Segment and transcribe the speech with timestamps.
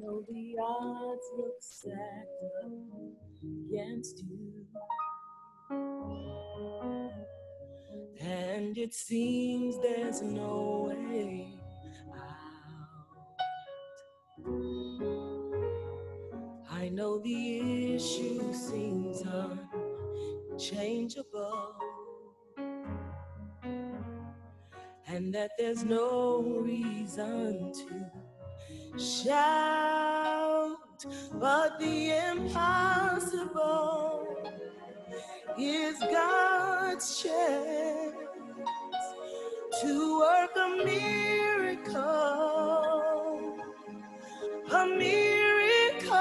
[0.00, 2.44] know the odds look stacked
[3.42, 4.66] against you.
[8.20, 11.58] And it seems there's no way
[12.14, 13.08] out.
[16.70, 19.22] I know the issue seems
[20.52, 21.74] unchangeable.
[25.06, 28.27] And that there's no reason to
[28.98, 30.76] shout,
[31.34, 34.26] but the impossible
[35.58, 38.14] is God's chance
[39.82, 41.94] to work a miracle,
[44.72, 46.16] a miracle.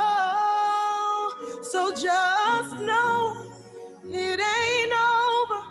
[1.64, 3.52] So just know
[4.06, 5.64] it ain't over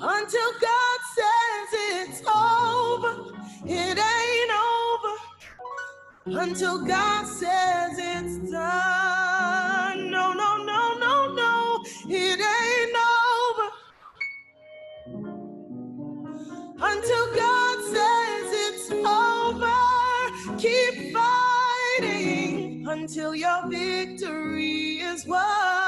[0.00, 2.57] until God says it's over.
[3.66, 5.16] It ain't over
[6.42, 10.10] until God says it's done.
[10.10, 11.84] No, no, no, no, no.
[12.08, 13.70] It ain't over
[16.80, 20.58] until God says it's over.
[20.58, 25.87] Keep fighting until your victory is won.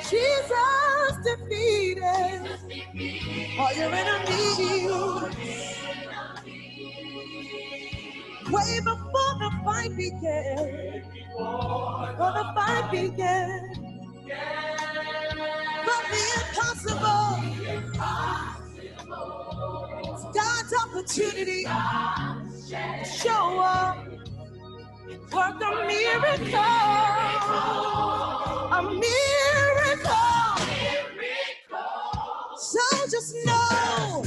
[0.09, 4.87] Jesus defeated Jesus defeated all your enemies.
[8.51, 11.03] Way before the fight began.
[11.37, 13.75] Before the fight began.
[15.85, 17.67] From the impossible.
[17.67, 17.97] It's
[20.33, 21.63] God's opportunity
[23.05, 23.97] show up.
[25.33, 26.59] Work a miracle.
[28.71, 30.11] A miracle.
[32.57, 34.23] So just know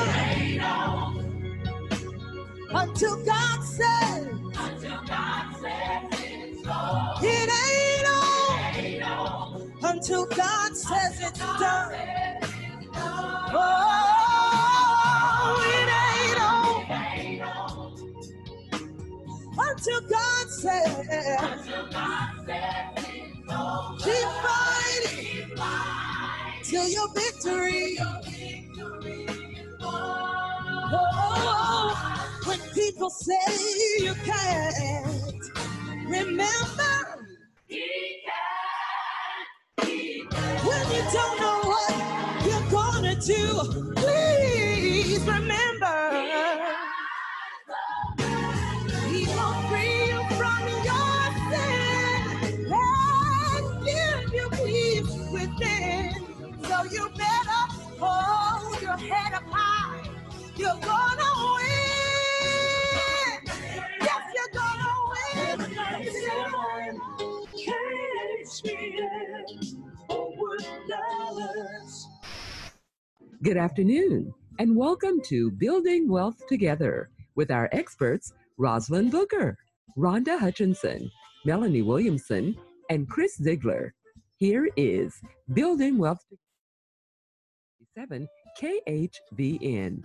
[2.69, 4.27] until God says
[7.23, 11.93] it ain't on until God says it's done.
[13.53, 14.16] Oh,
[19.77, 21.69] until God says.
[23.99, 25.57] Keep fighting
[26.63, 27.97] till your victory.
[30.89, 31.95] Oh,
[32.45, 33.35] when people say
[33.99, 35.43] you can't,
[36.07, 36.83] remember
[40.63, 41.93] when you don't know what
[42.45, 43.86] you're gonna do,
[73.43, 79.57] Good afternoon, and welcome to Building Wealth Together with our experts Rosalind Booker,
[79.95, 81.11] Rhonda Hutchinson,
[81.45, 82.57] Melanie Williamson,
[82.89, 83.93] and Chris Ziegler.
[84.37, 85.13] Here is
[85.53, 86.41] Building Wealth Together.
[87.95, 88.27] 7
[88.59, 90.03] KHVN.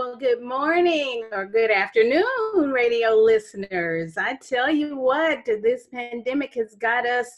[0.00, 4.16] Well, good morning or good afternoon, radio listeners.
[4.16, 7.28] I tell you what, this pandemic has got us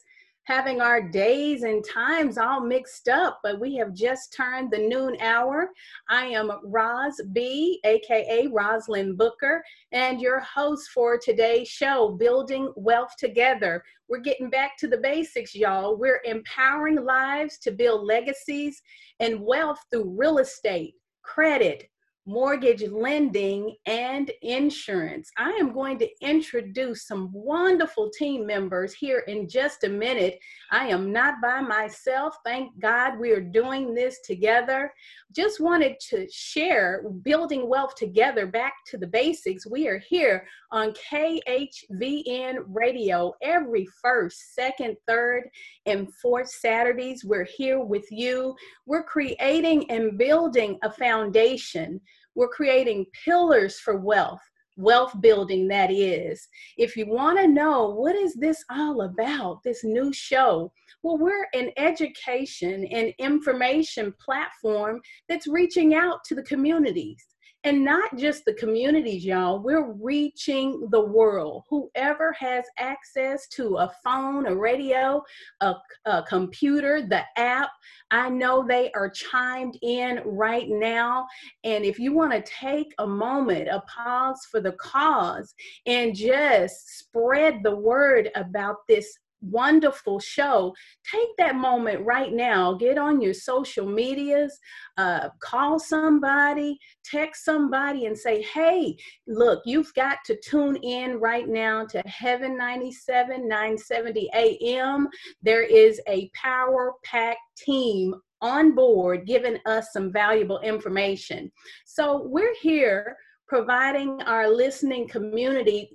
[0.44, 5.16] having our days and times all mixed up, but we have just turned the noon
[5.20, 5.70] hour.
[6.08, 13.14] I am Roz B, aka Rosalind Booker, and your host for today's show, Building Wealth
[13.18, 13.82] Together.
[14.08, 15.96] We're getting back to the basics, y'all.
[15.96, 18.80] We're empowering lives to build legacies
[19.18, 20.94] and wealth through real estate,
[21.24, 21.88] credit,
[22.24, 25.30] mortgage lending, and insurance.
[25.36, 30.38] I am going to introduce some wonderful team members here in just a minute.
[30.70, 32.36] I am not by myself.
[32.44, 34.92] Thank God we are doing this together.
[35.34, 39.66] Just wanted to share building wealth together back to the basics.
[39.66, 45.48] We are here on KHVN radio every first, second, third,
[45.86, 47.24] and fourth Saturdays.
[47.24, 48.54] We're here with you.
[48.86, 52.00] We're creating and building a foundation.
[52.34, 54.40] We're creating pillars for wealth
[54.76, 56.48] wealth building that is.
[56.76, 61.46] If you want to know what is this all about, this new show, well, we're
[61.52, 67.22] an education and information platform that's reaching out to the communities.
[67.64, 69.60] And not just the communities, y'all.
[69.60, 71.62] We're reaching the world.
[71.70, 75.22] Whoever has access to a phone, a radio,
[75.60, 75.74] a,
[76.04, 77.70] a computer, the app,
[78.10, 81.28] I know they are chimed in right now.
[81.62, 85.54] And if you want to take a moment, a pause for the cause,
[85.86, 90.74] and just spread the word about this wonderful show,
[91.10, 92.74] take that moment right now.
[92.74, 94.58] Get on your social medias,
[94.96, 98.96] uh, call somebody, text somebody, and say, hey,
[99.26, 105.08] look, you've got to tune in right now to Heaven 97, 970 AM.
[105.42, 111.50] There is a power pack team on board giving us some valuable information.
[111.84, 113.16] So we're here
[113.48, 115.90] providing our listening community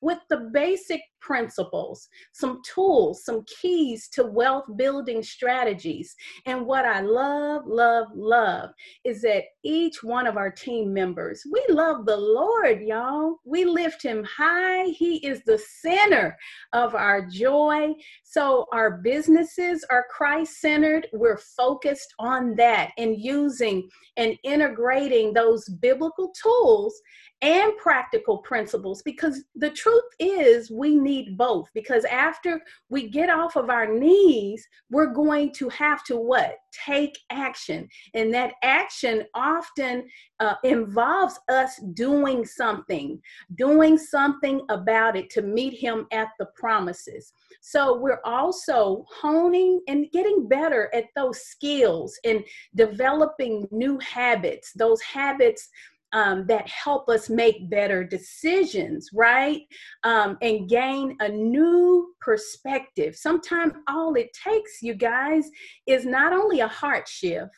[0.00, 6.14] with the basic principles, some tools, some keys to wealth building strategies.
[6.46, 8.70] And what I love, love, love
[9.04, 13.36] is that each one of our team members, we love the Lord, y'all.
[13.44, 14.84] We lift him high.
[14.84, 16.36] He is the center
[16.72, 17.94] of our joy.
[18.22, 21.06] So our businesses are Christ centered.
[21.12, 27.00] We're focused on that and using and integrating those biblical tools
[27.42, 33.56] and practical principles because the truth is we need both because after we get off
[33.56, 36.56] of our knees we're going to have to what?
[36.86, 37.88] Take action.
[38.14, 40.08] And that action often
[40.38, 43.20] uh, involves us doing something
[43.54, 47.32] doing something about it to meet him at the promises.
[47.60, 54.72] So we're also honing and getting better at those skills and developing new habits.
[54.74, 55.68] Those habits
[56.12, 59.62] um, that help us make better decisions, right?
[60.02, 63.16] Um, and gain a new perspective.
[63.16, 65.48] Sometimes all it takes, you guys,
[65.86, 67.54] is not only a heart shift,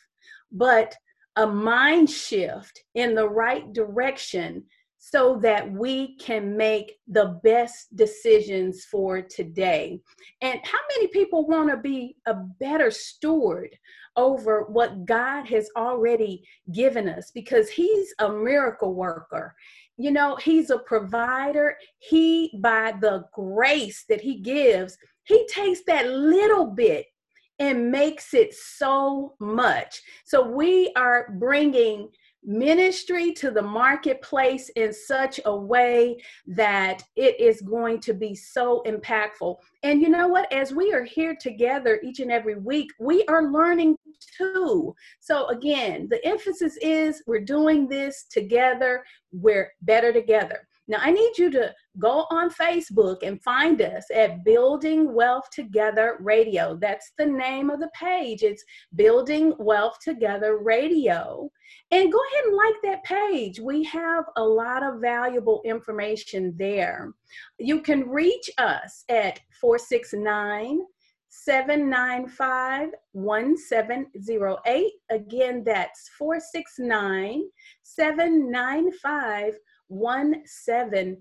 [0.51, 0.95] but
[1.35, 4.63] a mind shift in the right direction
[5.05, 9.99] so that we can make the best decisions for today.
[10.41, 13.77] And how many people want to be a better steward
[14.15, 19.55] over what God has already given us because He's a miracle worker.
[19.97, 21.77] You know, He's a provider.
[21.99, 27.05] He, by the grace that He gives, He takes that little bit
[27.59, 30.01] and makes it so much.
[30.25, 32.09] So we are bringing
[32.45, 36.17] ministry to the marketplace in such a way
[36.47, 39.57] that it is going to be so impactful.
[39.83, 40.51] And you know what?
[40.51, 43.97] As we are here together each and every week, we are learning
[44.37, 44.95] too.
[45.19, 50.67] So, again, the emphasis is we're doing this together, we're better together.
[50.87, 56.17] Now, I need you to go on Facebook and find us at Building Wealth Together
[56.19, 56.75] Radio.
[56.75, 58.43] That's the name of the page.
[58.43, 58.63] It's
[58.95, 61.49] Building Wealth Together Radio.
[61.91, 63.59] And go ahead and like that page.
[63.59, 67.13] We have a lot of valuable information there.
[67.59, 70.81] You can reach us at 469
[71.29, 74.91] 795 1708.
[75.09, 77.43] Again, that's 469
[77.83, 79.53] 795
[79.87, 81.19] 1708.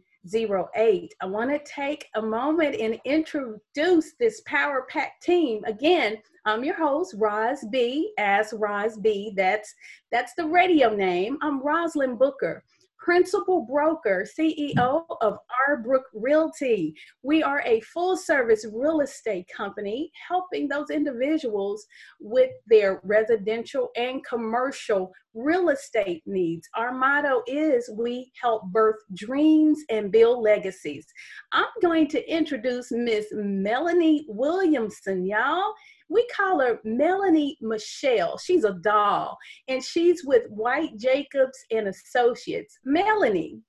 [1.20, 5.64] I want to take a moment and introduce this Power Pack team.
[5.64, 9.32] Again, I'm your host, Roz B, as Roz B.
[9.36, 9.74] That's
[10.12, 11.38] that's the radio name.
[11.42, 12.62] I'm Rosalind Booker
[13.02, 16.94] principal broker, CEO of Arbrook Realty.
[17.22, 21.84] We are a full service real estate company helping those individuals
[22.20, 26.68] with their residential and commercial real estate needs.
[26.76, 31.06] Our motto is we help birth dreams and build legacies.
[31.52, 35.74] I'm going to introduce Miss Melanie Williamson, y'all
[36.12, 38.38] we call her Melanie Michelle.
[38.38, 39.38] She's a doll,
[39.68, 42.78] and she's with White Jacobs and Associates.
[42.84, 43.60] Melanie.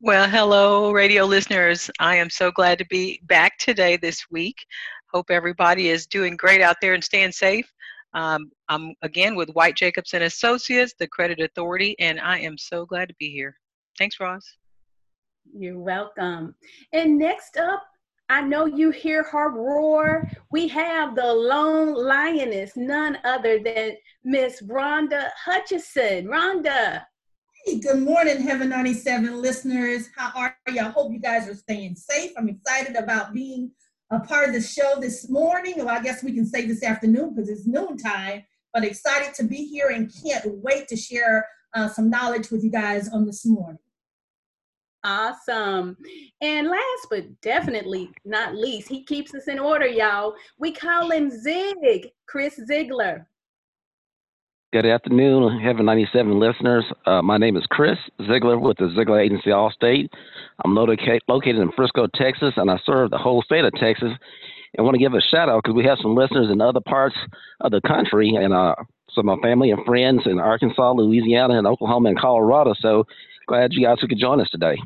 [0.00, 1.90] Well, hello, radio listeners.
[1.98, 4.56] I am so glad to be back today this week.
[5.12, 7.70] Hope everybody is doing great out there and staying safe.
[8.14, 12.86] Um, I'm again with White Jacobs and Associates, the credit authority, and I am so
[12.86, 13.56] glad to be here.
[13.98, 14.44] Thanks, Roz.
[15.52, 16.54] You're welcome.
[16.92, 17.82] And next up,
[18.30, 20.28] I know you hear her roar.
[20.50, 23.92] We have the lone lioness, none other than
[24.22, 26.26] Miss Rhonda Hutchison.
[26.26, 27.04] Rhonda.
[27.64, 30.10] Hey, good morning, Heaven 97 listeners.
[30.14, 30.80] How are you?
[30.80, 32.32] I hope you guys are staying safe.
[32.36, 33.70] I'm excited about being
[34.10, 35.74] a part of the show this morning.
[35.78, 38.44] Well, I guess we can say this afternoon because it's noontime,
[38.74, 42.70] but excited to be here and can't wait to share uh, some knowledge with you
[42.70, 43.78] guys on this morning.
[45.04, 45.96] Awesome.
[46.40, 50.34] And last but definitely not least, he keeps us in order, y'all.
[50.58, 53.26] We call him Zig, Chris Ziegler.
[54.70, 56.84] Good afternoon, Heaven 97 listeners.
[57.06, 60.10] Uh, my name is Chris Ziegler with the Ziegler Agency Allstate.
[60.62, 64.10] I'm located located in Frisco, Texas, and I serve the whole state of Texas.
[64.76, 67.16] And want to give a shout out because we have some listeners in other parts
[67.62, 68.74] of the country, and uh,
[69.14, 72.74] some of my family and friends in Arkansas, Louisiana, and Oklahoma and Colorado.
[72.78, 73.06] So
[73.48, 74.76] glad you guys could join us today.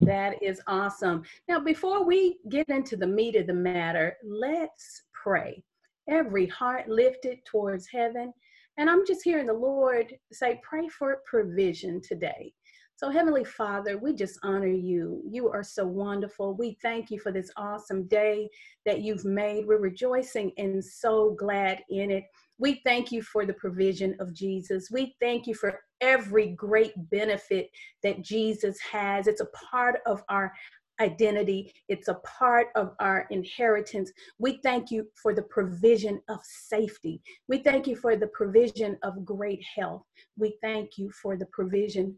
[0.00, 1.22] That is awesome.
[1.48, 5.62] Now, before we get into the meat of the matter, let's pray.
[6.08, 8.32] Every heart lifted towards heaven.
[8.78, 12.52] And I'm just hearing the Lord say, pray for provision today.
[12.94, 15.22] So, Heavenly Father, we just honor you.
[15.28, 16.54] You are so wonderful.
[16.54, 18.48] We thank you for this awesome day
[18.86, 19.66] that you've made.
[19.66, 22.24] We're rejoicing and so glad in it.
[22.58, 24.88] We thank you for the provision of Jesus.
[24.90, 27.70] We thank you for every great benefit
[28.02, 29.26] that Jesus has.
[29.26, 30.52] It's a part of our
[31.00, 34.10] identity, it's a part of our inheritance.
[34.38, 37.20] We thank you for the provision of safety.
[37.48, 40.04] We thank you for the provision of great health.
[40.38, 42.16] We thank you for the provision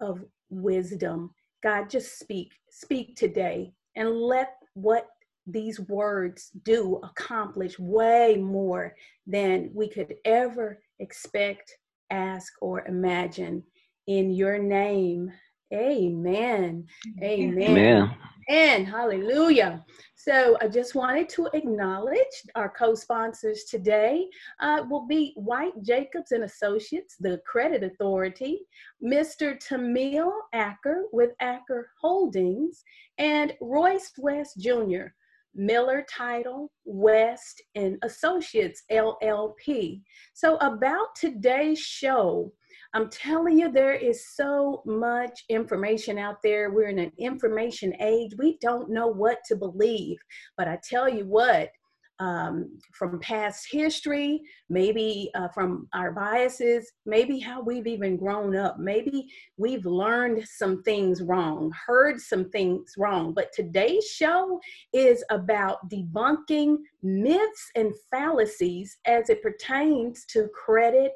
[0.00, 1.30] of wisdom.
[1.62, 5.06] God, just speak, speak today, and let what
[5.52, 8.94] these words do accomplish way more
[9.26, 11.76] than we could ever expect,
[12.10, 13.62] ask, or imagine.
[14.06, 15.32] In your name,
[15.72, 16.86] amen.
[17.22, 17.62] Amen.
[17.62, 18.16] Amen.
[18.50, 19.84] And hallelujah.
[20.16, 22.16] So I just wanted to acknowledge
[22.56, 24.26] our co-sponsors today
[24.60, 28.62] uh, will be White Jacobs and Associates, the credit authority,
[29.00, 29.56] Mr.
[29.60, 32.82] Tamil Acker with Acker Holdings,
[33.18, 35.12] and Royce West Jr.
[35.54, 40.02] Miller Title, West, and Associates LLP.
[40.34, 42.52] So, about today's show,
[42.92, 46.70] I'm telling you, there is so much information out there.
[46.70, 48.32] We're in an information age.
[48.38, 50.18] We don't know what to believe.
[50.56, 51.70] But I tell you what,
[52.20, 58.78] um, from past history, maybe uh, from our biases, maybe how we've even grown up.
[58.78, 63.32] Maybe we've learned some things wrong, heard some things wrong.
[63.32, 64.60] But today's show
[64.92, 71.12] is about debunking myths and fallacies as it pertains to credit,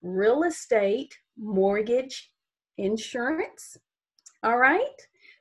[0.00, 2.30] real estate, mortgage,
[2.78, 3.76] insurance.
[4.44, 4.86] All right.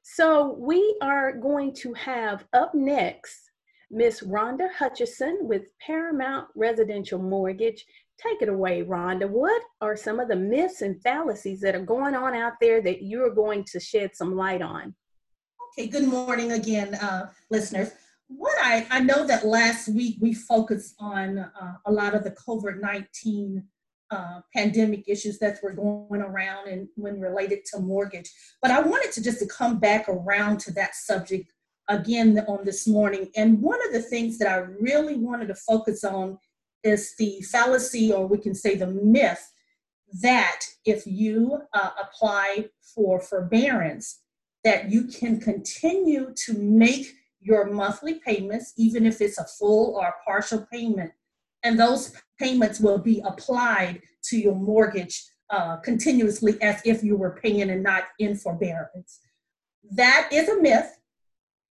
[0.02, 3.49] So we are going to have up next
[3.92, 7.86] Miss Rhonda Hutchison with Paramount Residential Mortgage.
[8.22, 9.28] Take it away, Rhonda.
[9.28, 13.04] What are some of the myths and fallacies that are going on out there that
[13.04, 14.94] you're going to shed some light on?
[15.72, 17.92] Okay, good morning again, uh, listeners.
[18.28, 22.32] What I, I know that last week we focused on uh, a lot of the
[22.32, 23.64] COVID 19
[24.12, 28.32] uh, pandemic issues that were going around and when related to mortgage.
[28.62, 31.52] But I wanted to just to come back around to that subject
[31.90, 33.30] again on this morning.
[33.36, 36.38] And one of the things that I really wanted to focus on
[36.84, 39.52] is the fallacy, or we can say the myth,
[40.22, 44.22] that if you uh, apply for forbearance,
[44.64, 47.08] that you can continue to make
[47.42, 51.12] your monthly payments, even if it's a full or a partial payment,
[51.64, 57.40] and those payments will be applied to your mortgage uh, continuously as if you were
[57.42, 59.20] paying and not in forbearance.
[59.92, 61.00] That is a myth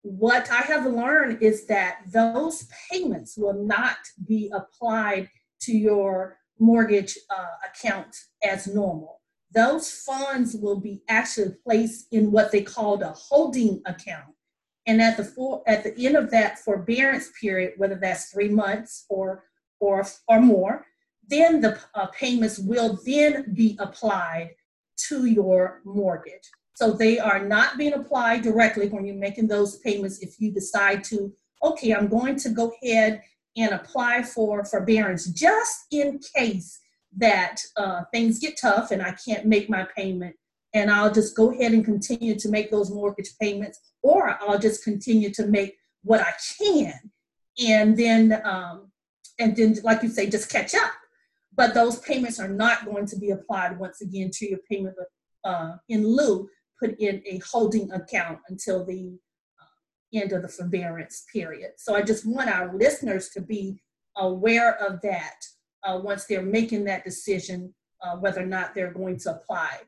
[0.06, 3.98] what I have learned is that those payments will not
[4.28, 5.32] be applied
[5.62, 9.20] to your mortgage uh, account as normal.
[9.52, 14.36] Those funds will be actually placed in what they call a holding account.
[14.86, 19.06] And at the for, at the end of that forbearance period, whether that's three months
[19.10, 19.46] or
[19.80, 20.86] or or more,
[21.28, 24.52] then the uh, payments will then be applied
[25.08, 26.48] to your mortgage.
[26.75, 30.20] So they are not being applied directly when you're making those payments.
[30.20, 33.22] If you decide to, okay, I'm going to go ahead
[33.55, 36.77] and apply for forbearance just in case
[37.15, 40.36] that uh, things get tough and I can't make my payment.
[40.74, 44.84] And I'll just go ahead and continue to make those mortgage payments, or I'll just
[44.84, 46.94] continue to make what I can,
[47.65, 48.91] and then um,
[49.39, 50.91] and then, like you say, just catch up.
[51.55, 54.98] But those payments are not going to be applied once again to your payment
[55.46, 59.17] uh, in lieu put in a holding account until the
[59.62, 61.72] uh, end of the forbearance period.
[61.77, 63.82] So I just want our listeners to be
[64.17, 65.36] aware of that
[65.84, 69.79] uh, once they're making that decision uh, whether or not they're going to apply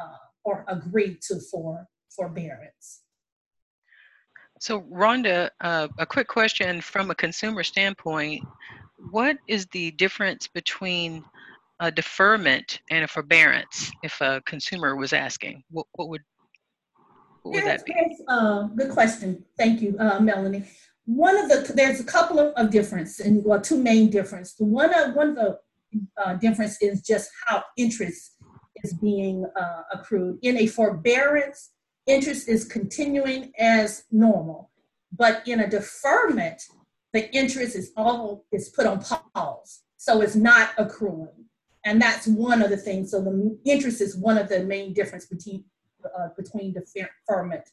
[0.00, 3.02] uh, or agree to for forbearance.
[4.60, 8.42] So, Rhonda, uh, a quick question from a consumer standpoint.
[9.10, 11.22] What is the difference between
[11.80, 15.62] a deferment and a forbearance if a consumer was asking?
[15.70, 16.22] What, what would
[17.46, 18.16] would There's, that be?
[18.28, 19.44] uh, good question.
[19.56, 20.64] Thank you, uh, Melanie.
[21.04, 24.54] One of the there's a couple of, of difference and well, two main difference.
[24.54, 25.58] The one of one of the
[26.18, 28.32] uh, difference is just how interest
[28.82, 30.38] is being uh, accrued.
[30.42, 31.70] In a forbearance,
[32.06, 34.70] interest is continuing as normal,
[35.16, 36.62] but in a deferment,
[37.12, 41.46] the interest is all is put on pause, so it's not accruing,
[41.84, 43.12] and that's one of the things.
[43.12, 45.64] So the interest is one of the main difference between
[46.18, 47.68] uh, between deferment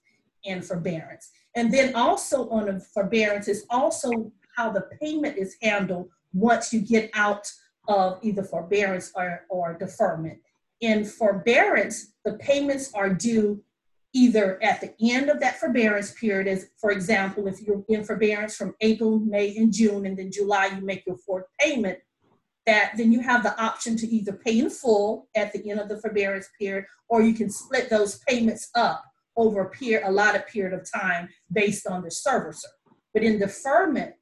[0.45, 1.31] and forbearance.
[1.55, 6.81] And then also on a forbearance is also how the payment is handled once you
[6.81, 7.51] get out
[7.87, 10.39] of either forbearance or, or deferment.
[10.81, 13.63] In forbearance, the payments are due
[14.13, 18.55] either at the end of that forbearance period, as for example, if you're in forbearance
[18.55, 21.97] from April, May, and June, and then July you make your fourth payment,
[22.65, 25.89] that then you have the option to either pay in full at the end of
[25.89, 29.03] the forbearance period, or you can split those payments up
[29.35, 32.65] over a period, a lot of period of time based on the servicer.
[33.13, 34.15] But in deferment,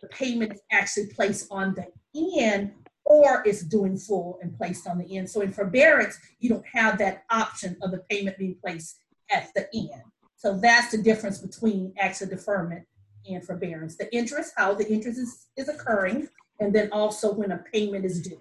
[0.00, 2.72] the payment is actually placed on the end
[3.04, 5.28] or it's doing full and placed on the end.
[5.28, 8.98] So in forbearance, you don't have that option of the payment being placed
[9.30, 10.02] at the end.
[10.36, 12.84] So that's the difference between actual deferment
[13.26, 13.96] and forbearance.
[13.96, 16.28] The interest, how the interest is, is occurring,
[16.60, 18.38] and then also when a payment is due.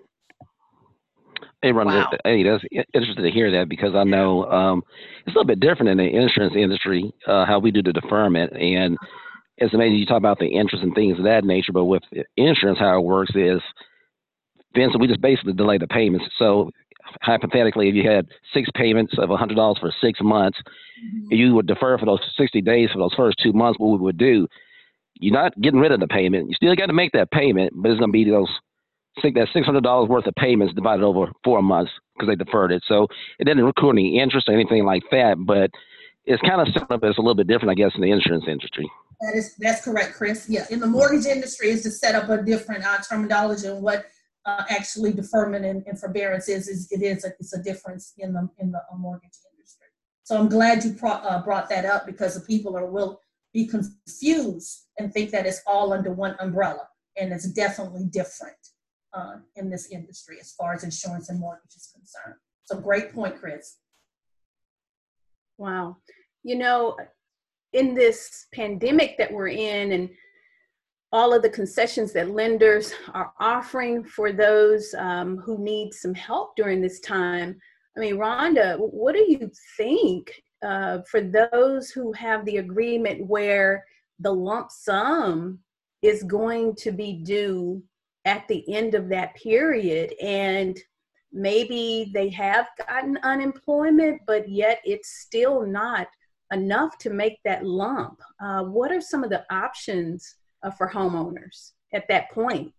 [1.62, 2.10] Hey, Ron, Wow.
[2.26, 2.64] hey, that's
[2.94, 4.84] interesting to hear that because I know um,
[5.20, 8.52] it's a little bit different in the insurance industry, uh, how we do the deferment.
[8.54, 8.98] And
[9.58, 12.02] it's amazing you talk about the interest and things of that nature, but with
[12.36, 13.62] insurance, how it works is,
[14.74, 16.26] Vincent, we just basically delay the payments.
[16.40, 16.72] So
[17.22, 20.58] hypothetically, if you had six payments of $100 for six months,
[21.30, 23.80] you would defer for those 60 days for those first two months.
[23.80, 24.48] What we would do,
[25.22, 26.50] you're not getting rid of the payment.
[26.50, 28.50] You still got to make that payment, but it's going to be those
[29.22, 32.72] think that six hundred dollars worth of payments divided over four months because they deferred
[32.72, 32.84] it.
[32.88, 33.08] So
[33.40, 35.70] it didn't accrue any interest or anything like that, but
[36.26, 38.46] it's kind of set up as a little bit different, I guess, in the insurance
[38.48, 38.90] industry.
[39.22, 40.48] That is, that's correct, Chris.
[40.50, 44.06] Yeah, in the mortgage industry, is to set up a different uh, terminology and what
[44.46, 46.68] uh, actually deferment and, and forbearance is.
[46.68, 49.88] Is it is a, it's a difference in the in the uh, mortgage industry.
[50.24, 53.20] So I'm glad you pro- uh, brought that up because the people are will
[53.54, 56.88] be confused and think that it's all under one umbrella,
[57.18, 58.56] and it's definitely different
[59.14, 62.40] uh, in this industry as far as insurance and mortgage is concerned.
[62.64, 63.78] So great point, Chris.
[65.58, 65.98] Wow.
[66.44, 66.98] You know,
[67.74, 70.10] in this pandemic that we're in and
[71.14, 76.56] all of the concessions that lenders are offering for those um, who need some help
[76.56, 77.60] during this time.
[77.98, 80.32] I mean, Rhonda, what do you think
[80.64, 83.86] uh, for those who have the agreement where
[84.20, 85.60] the lump sum
[86.02, 87.84] is going to be due
[88.26, 90.80] at the end of that period and
[91.32, 96.08] maybe they have gotten unemployment, but yet it's still not
[96.52, 98.20] enough to make that lump.
[98.44, 102.74] Uh, what are some of the options uh, for homeowners at that point?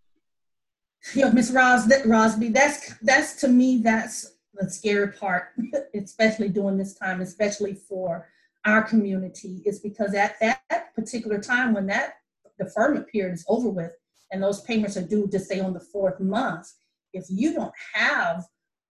[1.15, 5.49] Yeah, Miss Roz, Rosby, that's that's to me that's the scary part,
[5.95, 8.29] especially during this time, especially for
[8.65, 12.15] our community, is because at that particular time when that
[12.59, 13.93] deferment period is over with
[14.31, 16.73] and those payments are due to say on the fourth month,
[17.13, 18.45] if you don't have,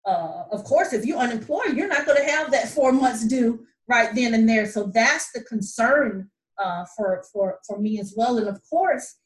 [0.06, 3.66] uh, of course, if you're unemployed, you're not going to have that four months due
[3.88, 4.66] right then and there.
[4.66, 8.38] So that's the concern uh, for for for me as well.
[8.38, 9.16] And of course,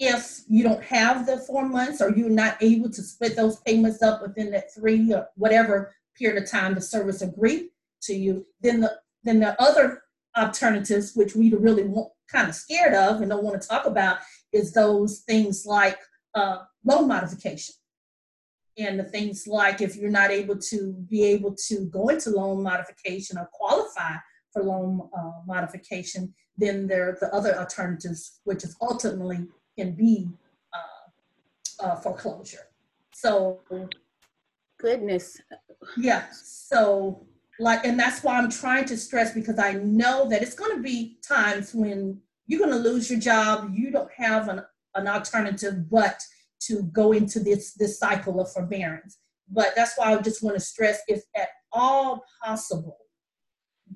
[0.00, 4.02] if you don't have the four months or you're not able to split those payments
[4.02, 7.66] up within that three or whatever period of time the service agreed
[8.02, 10.02] to you, then the then the other
[10.38, 14.18] alternatives, which we really want, kind of scared of and don't want to talk about,
[14.52, 15.98] is those things like
[16.34, 17.74] uh, loan modification.
[18.78, 22.62] And the things like if you're not able to be able to go into loan
[22.62, 24.14] modification or qualify
[24.54, 29.46] for loan uh, modification, then there are the other alternatives, which is ultimately
[29.80, 30.28] can be
[30.74, 32.66] uh, uh, foreclosure.
[33.12, 33.60] So
[34.78, 35.40] Goodness.
[35.96, 37.26] yeah, so
[37.58, 40.82] like, and that's why I'm trying to stress because I know that it's going to
[40.82, 43.70] be times when you're going to lose your job.
[43.74, 44.62] You don't have an,
[44.94, 46.20] an alternative but
[46.66, 49.18] to go into this this cycle of forbearance.
[49.48, 52.96] But that's why I just want to stress, if at all possible,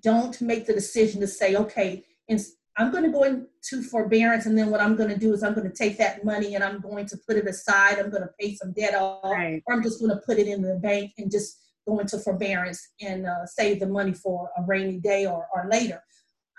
[0.00, 2.38] don't make the decision to say, okay, in,
[2.76, 5.54] I'm going to go into forbearance, and then what I'm going to do is I'm
[5.54, 7.98] going to take that money and I'm going to put it aside.
[7.98, 9.62] I'm going to pay some debt off, Right.
[9.66, 12.84] or I'm just going to put it in the bank and just go into forbearance
[13.00, 16.02] and uh, save the money for a rainy day or, or later.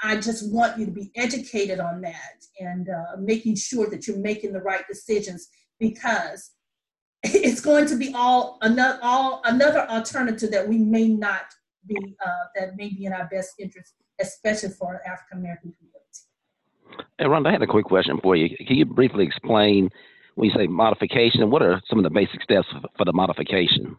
[0.04, 4.18] I just want you to be educated on that and uh, making sure that you're
[4.18, 5.48] making the right decisions
[5.80, 6.52] because
[7.24, 11.46] it's going to be all another all another alternative that we may not
[11.88, 15.95] be uh, that may be in our best interest especially for African American community.
[17.18, 18.56] Hey, Rhonda, I had a quick question for you.
[18.58, 19.90] Can you briefly explain
[20.36, 22.68] when you say modification, what are some of the basic steps
[22.98, 23.98] for the modification?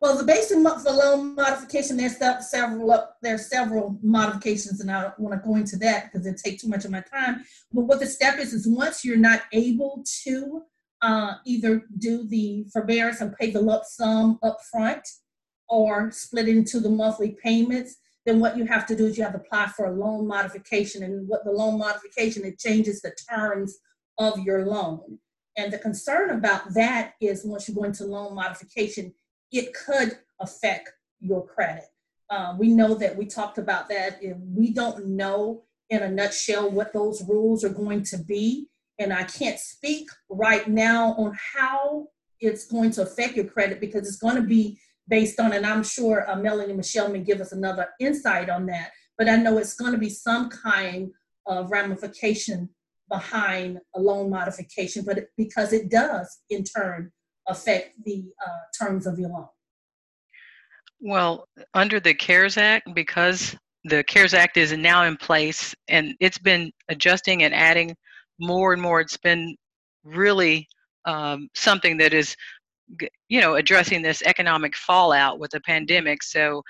[0.00, 5.20] Well, the basic for loan modification, there's se- several there's several modifications, and I don't
[5.20, 7.44] want to go into that because it takes too much of my time.
[7.72, 10.62] But what the step is is once you're not able to
[11.02, 15.06] uh, either do the forbearance and pay the lump sum up front,
[15.68, 19.32] or split into the monthly payments, then what you have to do is you have
[19.32, 21.02] to apply for a loan modification.
[21.02, 23.78] And what the loan modification it changes the terms
[24.18, 25.18] of your loan.
[25.56, 29.12] And the concern about that is once you go into loan modification,
[29.50, 31.84] it could affect your credit.
[32.30, 34.20] Uh, we know that we talked about that.
[34.54, 39.24] We don't know in a nutshell what those rules are going to be, and I
[39.24, 42.08] can't speak right now on how
[42.40, 45.82] it's going to affect your credit because it's going to be based on, and I'm
[45.82, 49.74] sure uh, Melanie Michelle may give us another insight on that, but I know it's
[49.74, 51.10] going to be some kind
[51.46, 52.68] of ramification
[53.08, 57.10] behind a loan modification, but it, because it does in turn
[57.48, 59.48] affect the uh, terms of your loan.
[61.00, 66.38] Well, under the CARES Act, because the CARES Act is now in place and it's
[66.38, 67.96] been adjusting and adding
[68.38, 69.56] more and more, it's been
[70.04, 70.68] really
[71.04, 72.36] um, something that is,
[73.28, 76.22] you know, addressing this economic fallout with the pandemic.
[76.22, 76.62] So,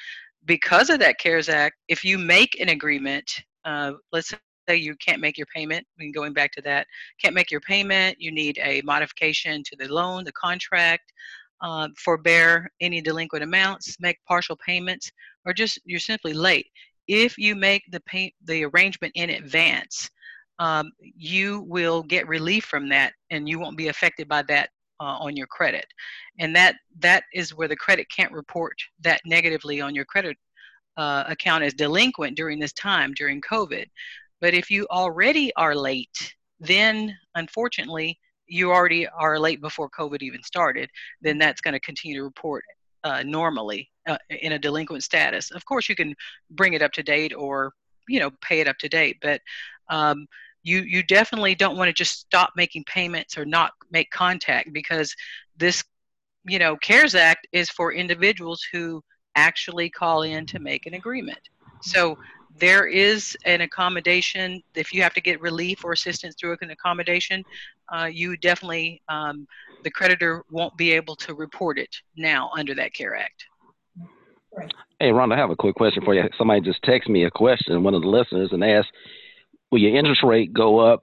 [0.45, 3.31] because of that CARES Act, if you make an agreement,
[3.65, 4.35] uh, let's
[4.69, 6.87] say you can't make your payment, I mean, going back to that,
[7.21, 11.13] can't make your payment, you need a modification to the loan, the contract,
[11.61, 15.11] uh, forbear any delinquent amounts, make partial payments,
[15.47, 16.67] or just you're simply late.
[17.09, 20.11] If you make the pay, the arrangement in advance,
[20.59, 25.17] um, you will get relief from that, and you won't be affected by that uh,
[25.19, 25.87] on your credit.
[26.39, 30.37] And that that is where the credit can't report that negatively on your credit
[30.97, 33.87] uh, account as delinquent during this time during COVID.
[34.41, 40.43] But if you already are late, then unfortunately you already are late before COVID even
[40.43, 40.91] started.
[41.23, 42.65] Then that's going to continue to report
[43.05, 45.51] uh, normally uh, in a delinquent status.
[45.51, 46.15] Of course, you can
[46.51, 47.73] bring it up to date or
[48.09, 49.41] you know pay it up to date, but
[49.89, 50.27] um,
[50.63, 55.15] you you definitely don't want to just stop making payments or not make contact because
[55.57, 55.83] this
[56.45, 59.03] you know CARES Act is for individuals who
[59.35, 61.41] actually call in to make an agreement.
[61.81, 62.17] So
[62.59, 67.43] there is an accommodation if you have to get relief or assistance through an accommodation
[67.93, 69.47] uh, you definitely um,
[69.85, 73.45] the creditor won't be able to report it now under that care act
[75.01, 76.23] Hey, Rhonda, I have a quick question for you.
[76.39, 78.93] Somebody just texted me a question, one of the listeners, and asked,
[79.73, 81.01] will your interest rate go up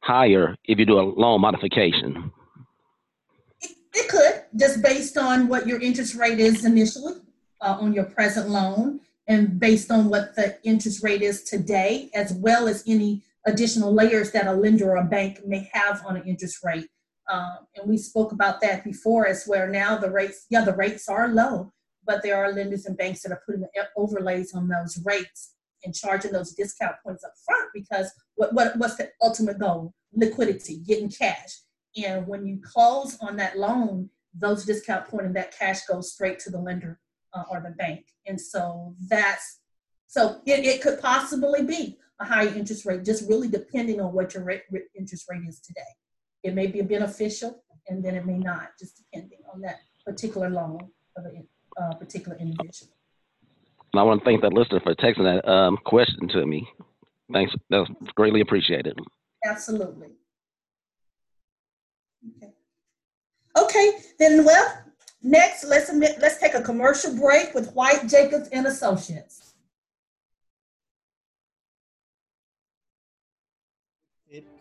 [0.00, 2.30] higher if you do a loan modification?
[3.62, 7.14] It, it could, just based on what your interest rate is initially
[7.62, 12.34] uh, on your present loan and based on what the interest rate is today, as
[12.34, 16.24] well as any additional layers that a lender or a bank may have on an
[16.24, 16.88] interest rate.
[17.32, 21.08] Um, and we spoke about that before as where now the rates, yeah, the rates
[21.08, 21.72] are low,
[22.04, 23.64] but there are lenders and banks that are putting
[23.96, 28.96] overlays on those rates and charging those discount points up front because what, what what's
[28.96, 29.94] the ultimate goal?
[30.14, 31.60] Liquidity, getting cash.
[31.96, 36.12] And when you close on that loan, those discount points point and that cash goes
[36.12, 37.00] straight to the lender
[37.34, 38.06] uh, or the bank.
[38.26, 39.60] And so that's
[40.06, 44.34] so it, it could possibly be a higher interest rate, just really depending on what
[44.34, 45.80] your rate, rate- interest rate is today.
[46.42, 50.78] It may be beneficial, and then it may not, just depending on that particular loan
[51.16, 52.92] of a uh, particular individual.
[53.92, 56.66] And I want to thank that listener for texting that um, question to me.
[57.32, 57.54] Thanks.
[57.70, 58.98] That was greatly appreciated.
[59.44, 60.08] Absolutely.
[62.36, 62.52] Okay.
[63.58, 64.82] Okay, then well,
[65.22, 69.51] next let's let's take a commercial break with White Jacobs and Associates.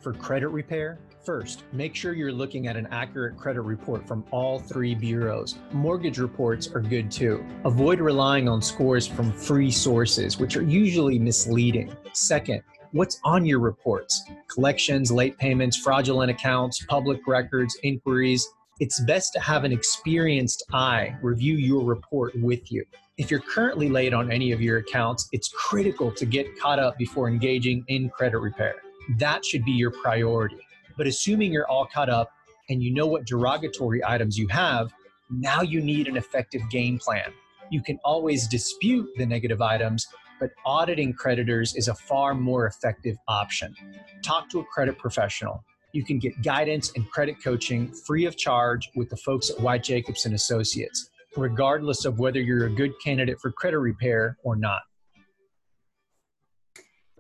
[0.02, 1.00] For credit repair?
[1.24, 5.56] First, make sure you're looking at an accurate credit report from all three bureaus.
[5.72, 7.46] Mortgage reports are good too.
[7.64, 11.96] Avoid relying on scores from free sources, which are usually misleading.
[12.14, 14.24] Second, what's on your reports?
[14.48, 18.48] Collections, late payments, fraudulent accounts, public records, inquiries.
[18.80, 22.84] It's best to have an experienced eye review your report with you.
[23.18, 26.98] If you're currently late on any of your accounts, it's critical to get caught up
[26.98, 28.82] before engaging in credit repair.
[29.18, 30.58] That should be your priority.
[30.98, 32.32] But assuming you're all caught up
[32.70, 34.94] and you know what derogatory items you have,
[35.30, 37.34] now you need an effective game plan.
[37.70, 40.08] You can always dispute the negative items,
[40.40, 43.74] but auditing creditors is a far more effective option.
[44.22, 45.64] Talk to a credit professional.
[45.94, 49.84] You can get guidance and credit coaching free of charge with the folks at White
[49.84, 54.82] Jacobs and Associates, regardless of whether you're a good candidate for credit repair or not.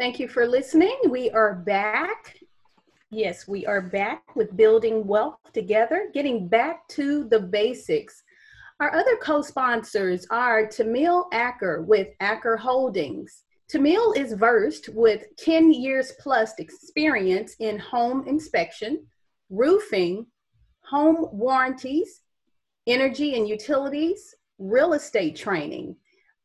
[0.01, 0.97] Thank you for listening.
[1.11, 2.35] We are back.
[3.11, 8.23] Yes, we are back with Building Wealth Together, getting back to the basics.
[8.79, 13.43] Our other co sponsors are Tamil Acker with Acker Holdings.
[13.69, 19.05] Tamil is versed with 10 years plus experience in home inspection,
[19.51, 20.25] roofing,
[20.83, 22.21] home warranties,
[22.87, 25.95] energy and utilities, real estate training.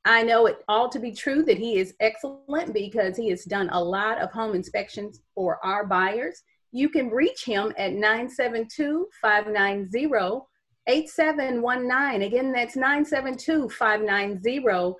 [0.07, 3.69] I know it all to be true that he is excellent because he has done
[3.71, 6.45] a lot of home inspections for our buyers.
[6.71, 10.45] You can reach him at 972 590
[10.87, 12.23] 8719.
[12.23, 14.95] Again, that's 972 590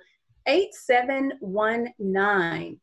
[0.45, 2.81] 8719.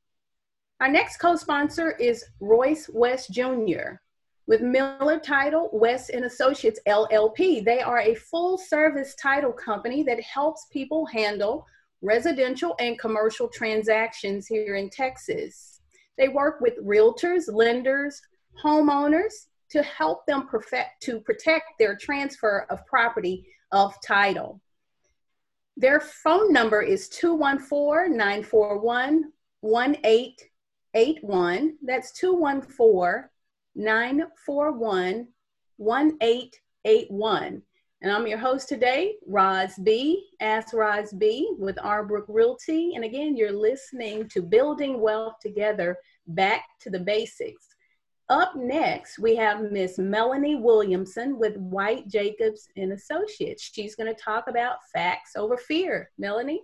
[0.80, 4.00] Our next co sponsor is Royce West Jr.
[4.46, 7.62] with Miller Title West and Associates LLP.
[7.62, 11.66] They are a full service title company that helps people handle
[12.04, 15.80] residential and commercial transactions here in Texas.
[16.18, 18.20] They work with realtors, lenders,
[18.62, 19.32] homeowners
[19.70, 24.60] to help them perfect, to protect their transfer of property of title.
[25.76, 31.76] Their phone number is 214 941 1881.
[31.82, 33.28] That's 214
[33.74, 35.26] 941
[35.78, 37.62] 1881.
[38.04, 40.28] And I'm your host today, Roz B.
[40.42, 41.54] Ask Roz B.
[41.58, 42.92] with Arbrook Realty.
[42.96, 47.66] And again, you're listening to Building Wealth Together, Back to the Basics.
[48.28, 53.70] Up next, we have Miss Melanie Williamson with White Jacobs and Associates.
[53.72, 56.10] She's going to talk about facts over fear.
[56.18, 56.60] Melanie?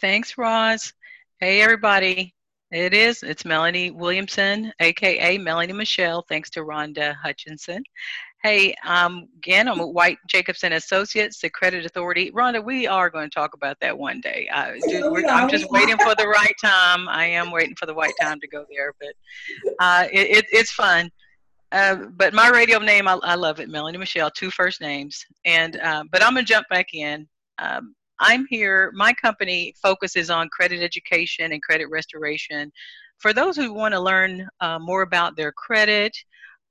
[0.00, 0.92] Thanks, Roz.
[1.40, 2.36] Hey, everybody.
[2.70, 3.24] It is.
[3.24, 6.24] It's Melanie Williamson, aka Melanie Michelle.
[6.28, 7.82] Thanks to Rhonda Hutchinson.
[8.44, 12.30] Hey, um, again, I'm White Jacobs and Associates, the credit authority.
[12.30, 14.46] Rhonda, we are going to talk about that one day.
[14.52, 17.08] Uh, dude, I'm just waiting for the right time.
[17.08, 19.14] I am waiting for the right time to go there, but
[19.78, 21.10] uh, it, it, it's fun.
[21.72, 25.24] Uh, but my radio name, I, I, love it, Melanie Michelle, two first names.
[25.46, 27.26] And uh, but I'm gonna jump back in.
[27.60, 28.92] Um, I'm here.
[28.94, 32.70] My company focuses on credit education and credit restoration.
[33.16, 36.14] For those who want to learn uh, more about their credit,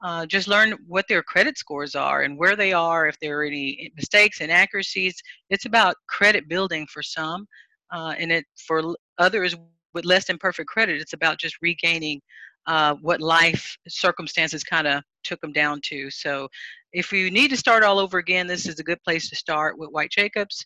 [0.03, 3.43] uh, just learn what their credit scores are and where they are, if there are
[3.43, 5.15] any mistakes, inaccuracies.
[5.49, 7.47] It's about credit building for some,
[7.91, 9.55] uh, and it for others
[9.93, 12.21] with less than perfect credit, it's about just regaining
[12.67, 16.09] uh, what life circumstances kind of took them down to.
[16.09, 16.47] So,
[16.91, 19.77] if you need to start all over again, this is a good place to start
[19.77, 20.65] with White Jacobs.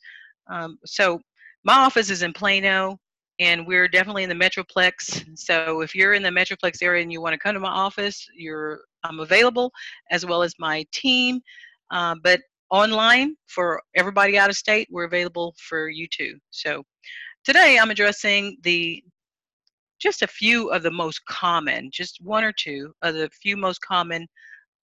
[0.52, 1.20] Um, so,
[1.64, 2.98] my office is in Plano
[3.40, 5.26] and we're definitely in the metroplex.
[5.38, 8.28] So if you're in the metroplex area and you want to come to my office
[8.36, 9.72] you're i'm available
[10.12, 11.40] as well as my team.
[11.92, 16.38] Uh, but online for everybody out of state we're available for you too.
[16.52, 16.84] So
[17.46, 19.04] today i'm addressing the
[20.00, 23.82] just a few of the most common just one or two of the few most
[23.82, 24.28] common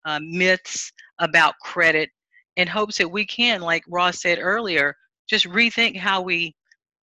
[0.06, 2.10] uh, myths about credit
[2.56, 4.96] in hopes that we can like Roz said earlier
[5.28, 6.56] just rethink how we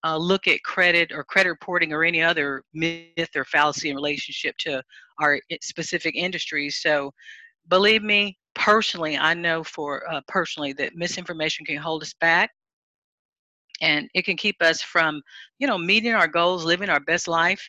[0.04, 4.56] uh, look at credit or credit reporting or any other myth or fallacy in relationship
[4.58, 4.82] to
[5.20, 6.80] our specific industries.
[6.80, 7.12] So,
[7.68, 12.50] believe me, personally, I know for uh, personally that misinformation can hold us back
[13.80, 15.22] and it can keep us from,
[15.58, 17.66] you know, meeting our goals, living our best life.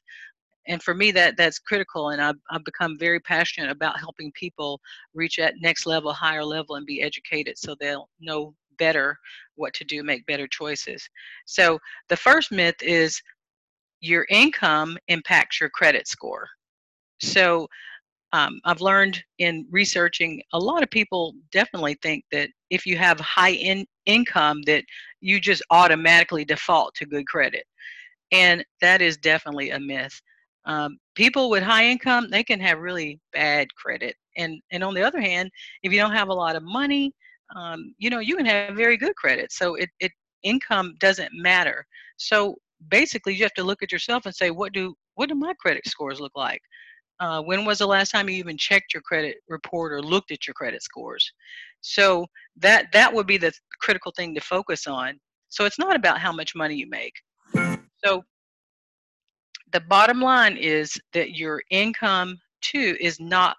[0.68, 2.10] And for me, that that's critical.
[2.10, 4.80] And I've, I've become very passionate about helping people
[5.14, 9.18] reach that next level, higher level, and be educated so they'll know better
[9.56, 11.08] what to do, make better choices.
[11.46, 11.80] So
[12.10, 13.22] the first myth is
[14.02, 16.48] your income impacts your credit score.
[17.20, 17.68] So
[18.34, 23.20] um, I've learned in researching, a lot of people definitely think that if you have
[23.20, 24.86] high in income, that
[25.20, 27.66] you just automatically default to good credit,
[28.32, 30.20] and that is definitely a myth.
[30.66, 35.06] Um, people with high income, they can have really bad credit, and and on the
[35.06, 35.52] other hand,
[35.84, 37.14] if you don't have a lot of money,
[37.56, 39.52] um, you know, you can have very good credit.
[39.52, 40.12] So it, it
[40.44, 41.86] income doesn't matter.
[42.18, 42.56] So
[42.90, 45.88] basically, you have to look at yourself and say, what do what do my credit
[45.88, 46.62] scores look like?
[47.20, 50.48] Uh, when was the last time you even checked your credit report or looked at
[50.48, 51.32] your credit scores?
[51.82, 52.26] So
[52.58, 55.20] that that would be the critical thing to focus on.
[55.50, 57.14] So it's not about how much money you make.
[58.04, 58.24] So
[59.74, 63.58] the bottom line is that your income too is not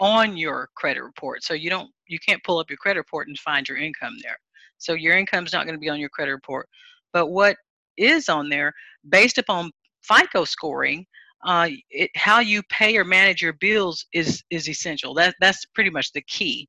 [0.00, 1.42] on your credit report.
[1.42, 4.38] So you don't you can't pull up your credit report and find your income there.
[4.78, 6.68] So your income is not going to be on your credit report.
[7.12, 7.56] But what
[7.96, 8.72] is on there,
[9.08, 9.70] based upon
[10.02, 11.06] FICO scoring,
[11.44, 15.14] uh, it, how you pay or manage your bills is is essential.
[15.14, 16.68] That that's pretty much the key.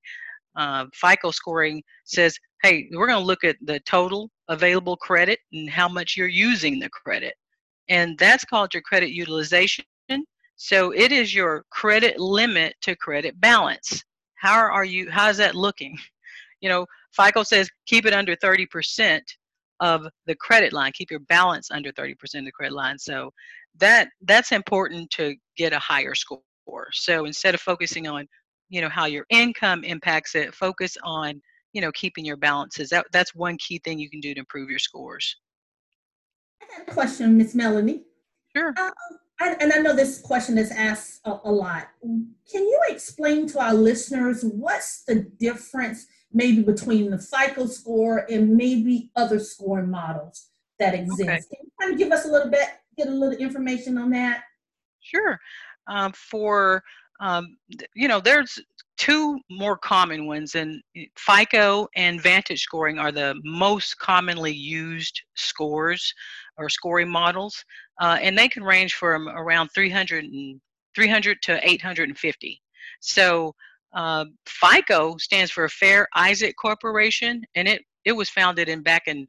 [0.56, 5.70] Uh, FICO scoring says, hey, we're going to look at the total available credit and
[5.70, 7.36] how much you're using the credit.
[7.90, 9.86] and that's called your credit utilization.
[10.56, 14.04] So it is your credit limit to credit balance.
[14.38, 15.10] How are you?
[15.10, 15.98] How's that looking?
[16.60, 19.22] You know, FICO says keep it under 30%
[19.80, 20.92] of the credit line.
[20.92, 22.98] Keep your balance under 30% of the credit line.
[22.98, 23.32] So
[23.78, 26.42] that that's important to get a higher score.
[26.94, 28.28] So instead of focusing on,
[28.70, 31.42] you know, how your income impacts it, focus on,
[31.74, 32.90] you know, keeping your balances.
[32.90, 35.38] That that's one key thing you can do to improve your scores.
[36.62, 38.04] I got a question, Miss Melanie.
[38.56, 38.74] Sure.
[38.78, 38.90] Uh,
[39.40, 41.90] and I know this question is asked a, a lot.
[42.02, 48.56] Can you explain to our listeners what's the difference maybe between the FICO score and
[48.56, 50.48] maybe other scoring models
[50.80, 51.22] that exist?
[51.22, 51.38] Okay.
[51.38, 54.44] Can you kind of give us a little bit, get a little information on that?
[55.02, 55.40] Sure.
[55.88, 56.84] Um, for
[57.20, 57.58] um,
[57.96, 58.60] you know, there's
[58.98, 60.82] two more common ones, and
[61.18, 66.14] FICO and Vantage scoring are the most commonly used scores
[66.58, 67.64] or scoring models,
[68.02, 70.60] uh, and they can range from around 300 and
[70.96, 72.62] 300 to 850.
[73.02, 73.54] So
[73.94, 79.28] uh, FICO stands for Fair Isaac Corporation, and it it was founded in back in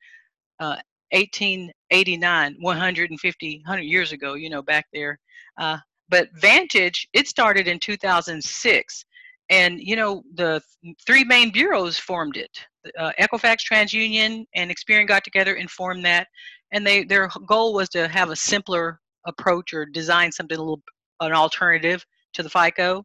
[0.61, 0.77] uh,
[1.13, 4.35] 1889, 150, 100 years ago.
[4.35, 5.19] You know, back there.
[5.59, 9.05] Uh, but Vantage, it started in 2006,
[9.51, 12.51] and you know the th- three main bureaus formed it.
[12.99, 16.27] Uh, Equifax, TransUnion, and Experian got together and formed that,
[16.73, 20.83] and they their goal was to have a simpler approach or design something a little
[21.21, 22.05] an alternative
[22.35, 23.05] to the FICO.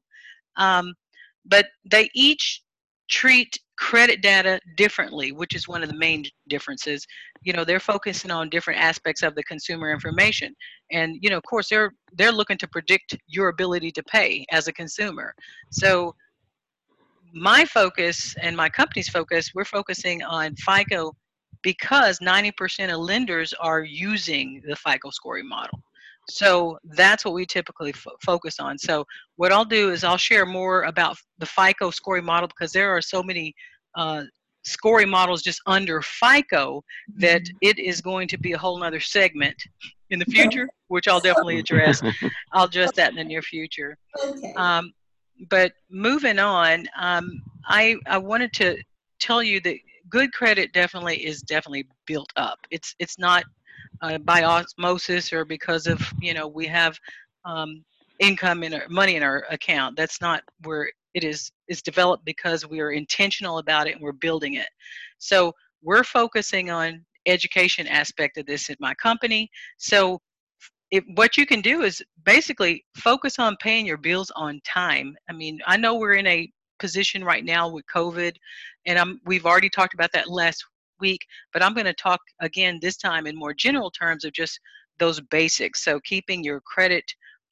[0.58, 0.94] Um,
[1.46, 2.62] but they each
[3.10, 7.06] treat credit data differently, which is one of the main differences.
[7.42, 10.56] You know, they're focusing on different aspects of the consumer information,
[10.92, 14.68] and you know, of course, they're they're looking to predict your ability to pay as
[14.68, 15.34] a consumer.
[15.72, 16.16] So,
[17.34, 21.14] my focus and my company's focus, we're focusing on FICO
[21.64, 25.80] because 90% of lenders are using the FICO scoring model.
[26.30, 28.78] So that's what we typically fo- focus on.
[28.78, 32.96] So what I'll do is I'll share more about the FICO scoring model because there
[32.96, 33.54] are so many
[33.96, 34.24] uh,
[34.64, 36.84] scoring models just under FICO
[37.18, 39.56] that it is going to be a whole other segment
[40.10, 42.02] in the future, which I'll definitely address.
[42.54, 43.98] I'll address that in the near future.
[44.24, 44.54] Okay.
[44.56, 44.94] Um,
[45.50, 48.78] but moving on, um, I I wanted to
[49.20, 49.76] tell you that
[50.14, 52.60] good credit definitely is definitely built up.
[52.70, 53.44] It's it's not
[54.04, 56.98] uh, by osmosis or because of you know we have
[57.46, 57.84] um,
[58.20, 59.98] income in our money in our account.
[59.98, 61.52] That's not where it is.
[61.68, 64.70] It's developed because we are intentional about it and we're building it.
[65.18, 69.50] So we're focusing on education aspect of this in my company.
[69.78, 70.22] So
[71.16, 75.16] what you can do is basically focus on paying your bills on time.
[75.28, 78.36] I mean, I know we're in a position right now with COVID,
[78.86, 80.66] and I'm, we've already talked about that last
[81.00, 84.60] week, but I'm going to talk again this time in more general terms of just
[85.00, 85.84] those basics.
[85.84, 87.04] So keeping your credit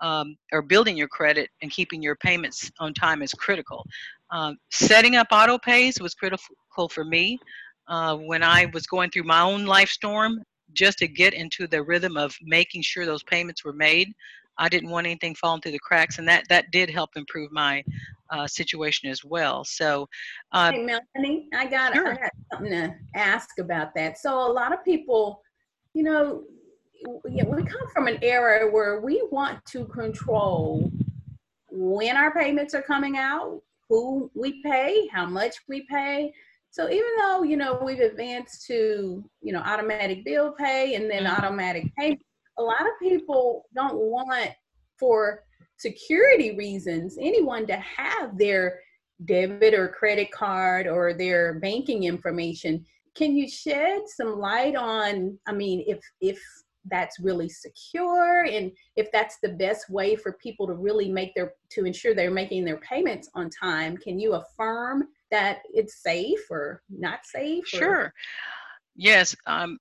[0.02, 3.86] um, or building your credit and keeping your payments on time is critical.
[4.32, 7.40] Um, setting up auto pays was critical for me
[7.88, 10.42] uh, when I was going through my own life storm
[10.74, 14.14] just to get into the rhythm of making sure those payments were made.
[14.62, 17.84] I didn't want anything falling through the cracks, and that that did help improve my
[18.30, 19.64] uh, situation as well.
[19.66, 20.08] So,
[20.52, 22.14] uh, Hey, Melanie, I got, Sure.
[22.14, 24.20] I got something to ask about that.
[24.20, 25.42] So a lot of people,
[25.96, 26.44] you know,
[27.24, 30.92] we come from an era where we want to control
[31.72, 36.32] when our payments are coming out, who we pay, how much we pay.
[36.70, 41.24] So even though, you know, we've advanced to, you know, automatic bill pay and then
[41.26, 41.38] Mhm.
[41.38, 42.18] automatic pay,
[42.62, 44.52] a lot of people don't want
[45.00, 45.44] for
[45.78, 48.80] security reasons anyone to have their
[49.26, 55.52] debit or credit card or their banking information can you shed some light on i
[55.52, 56.40] mean if if
[56.90, 61.54] that's really secure and if that's the best way for people to really make their
[61.70, 66.82] to ensure they're making their payments on time can you affirm that it's safe or
[66.90, 68.14] not safe or- Sure.
[69.02, 69.36] Yes.
[69.48, 69.80] Um,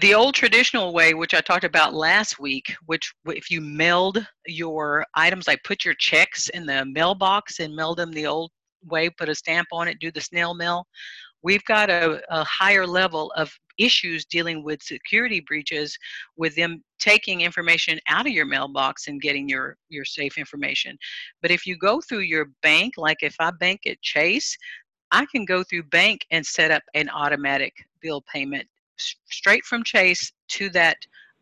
[0.00, 5.06] the old traditional way, which I talked about last week, which if you mailed your
[5.14, 8.50] items, like put your checks in the mailbox and mailed them the old
[8.84, 10.84] way, put a stamp on it, do the snail mail.
[11.44, 15.96] We've got a, a higher level of issues dealing with security breaches
[16.36, 20.98] with them taking information out of your mailbox and getting your, your safe information.
[21.40, 24.56] But if you go through your bank, like if I bank at Chase,
[25.12, 30.32] I can go through bank and set up an automatic bill payment straight from Chase
[30.48, 30.96] to that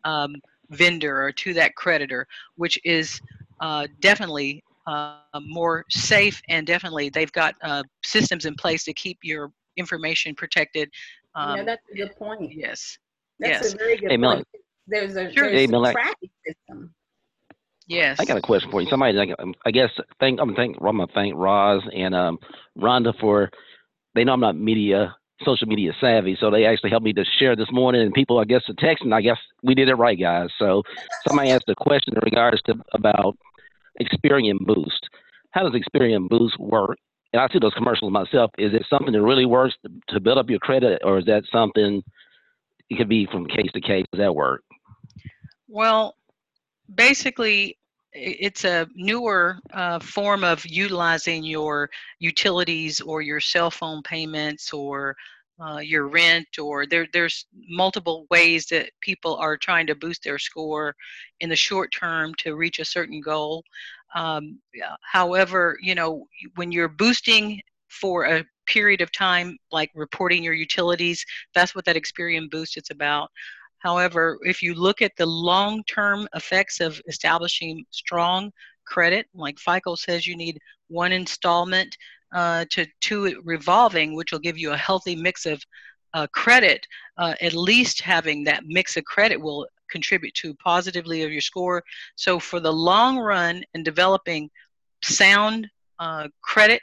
[0.05, 0.35] um,
[0.71, 3.19] vendor or to that creditor, which is
[3.59, 9.17] uh, definitely uh, more safe and definitely they've got uh, systems in place to keep
[9.23, 10.89] your information protected.
[11.37, 12.97] you know Um, that's a good point yes.
[13.39, 13.73] that's yes.
[13.73, 14.43] a very good Hey, Melanie.
[14.51, 15.45] point There's a Sure.
[15.49, 16.93] there's Hey, a Mel- tracking system.
[17.89, 18.17] Yes.
[18.19, 18.87] I got a question for you.
[18.87, 22.37] Somebody, like, um, I guess, thank I'm thank I'm gonna thank Roz and um,
[22.77, 23.49] Rhonda for.
[24.13, 27.55] They know I'm not media, social media savvy, so they actually helped me to share
[27.55, 28.01] this morning.
[28.01, 29.11] And people, I guess, are texting.
[29.11, 30.49] I guess we did it right, guys.
[30.59, 30.83] So
[31.27, 33.35] somebody asked a question in regards to about
[33.99, 35.09] Experian Boost.
[35.51, 36.95] How does Experian Boost work?
[37.33, 38.51] And I see those commercials myself.
[38.59, 41.43] Is it something that really works to, to build up your credit, or is that
[41.51, 42.03] something
[42.91, 44.05] it could be from case to case?
[44.11, 44.61] Does that work?
[45.67, 46.15] Well,
[46.95, 47.77] basically,
[48.13, 55.15] it's a newer uh, form of utilizing your utilities or your cell phone payments or
[55.61, 60.39] uh, your rent or there, there's multiple ways that people are trying to boost their
[60.39, 60.95] score
[61.41, 63.63] in the short term to reach a certain goal.
[64.15, 64.59] Um,
[65.01, 66.25] however, you know,
[66.55, 71.95] when you're boosting for a period of time, like reporting your utilities, that's what that
[71.95, 73.29] Experian Boost is about.
[73.79, 78.51] However, if you look at the long term effects of establishing strong
[78.85, 81.95] credit, like FICO says you need one installment
[82.33, 85.61] uh, to two revolving, which will give you a healthy mix of
[86.13, 86.85] uh, credit,
[87.17, 91.83] uh, at least having that mix of credit will contribute to positively of your score.
[92.15, 94.49] So for the long run and developing
[95.03, 95.67] sound
[95.99, 96.81] uh, credit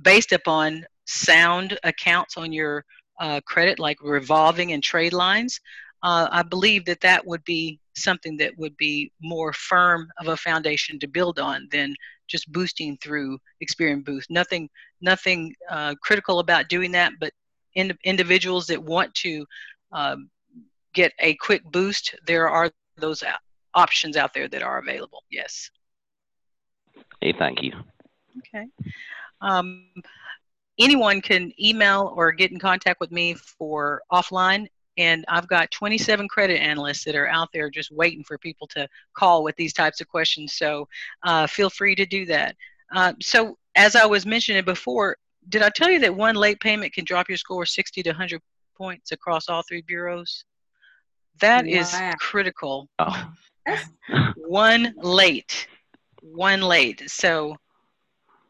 [0.00, 2.84] based upon sound accounts on your
[3.20, 5.60] uh, credit, like revolving and trade lines,
[6.02, 10.36] uh, I believe that that would be something that would be more firm of a
[10.36, 11.94] foundation to build on than
[12.26, 14.30] just boosting through Experian Boost.
[14.30, 14.68] Nothing,
[15.00, 17.32] nothing uh, critical about doing that, but
[17.74, 19.46] in, individuals that want to
[19.92, 20.30] um,
[20.94, 23.22] get a quick boost, there are those
[23.74, 25.22] options out there that are available.
[25.30, 25.70] Yes.
[27.20, 27.72] Hey, thank you.
[28.38, 28.66] Okay.
[29.40, 29.92] Um,
[30.82, 34.66] anyone can email or get in contact with me for offline.
[34.98, 38.86] And I've got 27 credit analysts that are out there just waiting for people to
[39.14, 40.54] call with these types of questions.
[40.54, 40.86] So
[41.22, 42.56] uh, feel free to do that.
[42.94, 45.16] Uh, so, as I was mentioning before,
[45.48, 48.40] did I tell you that one late payment can drop your score 60 to 100
[48.76, 50.44] points across all three bureaus?
[51.40, 52.12] That is Wow.
[52.18, 52.88] critical.
[52.98, 53.32] Oh.
[54.36, 55.66] One late,
[56.20, 57.08] one late.
[57.08, 57.56] So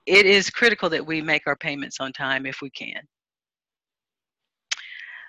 [0.07, 3.01] it is critical that we make our payments on time if we can.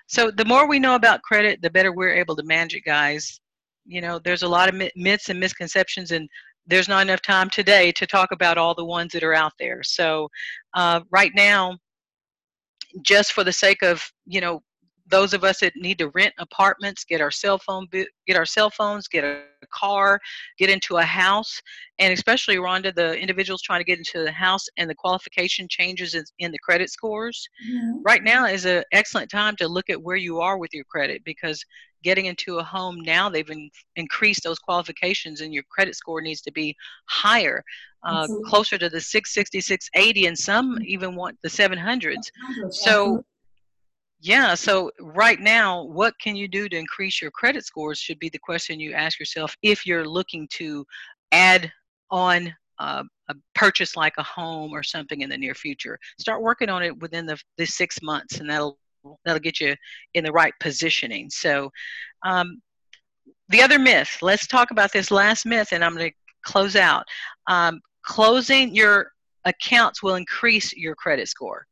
[0.06, 3.40] So the more we know about credit, the better we're able to manage it, guys.
[3.86, 6.28] You know, there's a lot of myths and misconceptions, and
[6.66, 9.82] there's not enough time today to talk about all the ones that are out there.
[9.82, 10.28] So
[10.74, 11.78] uh, right now,
[13.02, 14.62] just for the sake of you know
[15.06, 18.70] those of us that need to rent apartments, get our cell phone, get our cell
[18.70, 19.42] phones, get a
[19.72, 20.18] car,
[20.58, 21.60] get into a house,
[21.98, 26.14] and especially Rhonda, the individuals trying to get into the house and the qualification changes
[26.38, 27.48] in, the credit scores.
[28.02, 31.22] Right now is an excellent time to look at where you are with your credit
[31.24, 31.64] because
[32.02, 36.42] getting into a home now they've in, increased those qualifications and your credit score needs
[36.42, 36.76] to be
[37.06, 37.62] higher,
[38.04, 42.30] uh, closer to the 660, 680, and some even want the 700s.
[42.70, 43.24] So,
[44.24, 48.30] yeah, so right now, what can you do to increase your credit scores should be
[48.30, 50.86] the question you ask yourself if you're looking to
[51.30, 51.70] add
[52.10, 55.98] on uh, a purchase like a home or something in the near future.
[56.18, 58.78] Start working on it within the, the six months, and that'll
[59.26, 59.74] that'll get you
[60.14, 61.28] in the right positioning.
[61.28, 61.70] So,
[62.24, 62.62] um,
[63.50, 64.16] the other myth.
[64.22, 66.16] Let's talk about this last myth, and I'm going to
[66.50, 67.04] close out.
[67.46, 69.10] Um, closing your
[69.44, 71.66] accounts will increase your credit score.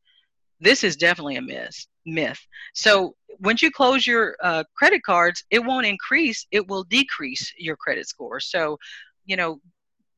[0.59, 1.87] This is definitely a myth.
[2.05, 2.39] Myth.
[2.73, 7.75] So once you close your uh, credit cards, it won't increase; it will decrease your
[7.75, 8.39] credit score.
[8.39, 8.77] So,
[9.25, 9.59] you know,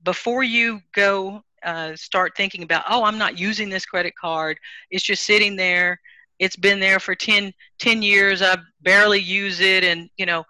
[0.03, 4.57] before you go uh, start thinking about, oh, I'm not using this credit card.
[4.91, 5.99] It's just sitting there.
[6.38, 8.41] It's been there for 10, 10 years.
[8.41, 10.43] I barely use it, and you know,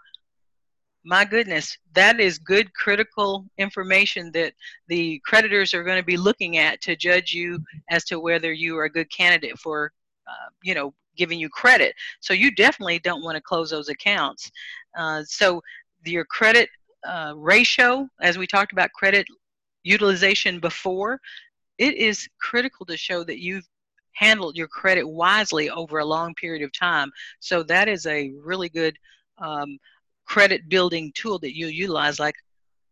[1.05, 4.53] my goodness, that is good critical information that
[4.88, 7.59] the creditors are going to be looking at to judge you
[7.91, 9.91] as to whether you are a good candidate for,
[10.27, 11.93] uh, you know, giving you credit.
[12.20, 14.51] So you definitely don't want to close those accounts.
[14.97, 15.61] Uh, so
[16.05, 16.70] your credit
[17.07, 19.28] uh, ratio, as we talked about credit
[19.84, 21.20] utilization before,
[21.78, 23.68] it is critical to show that you've
[24.13, 27.11] handled your credit wisely over a long period of time.
[27.39, 28.97] So that is a really good
[29.38, 29.78] um,
[30.26, 32.20] credit building tool that you utilize.
[32.20, 32.36] Like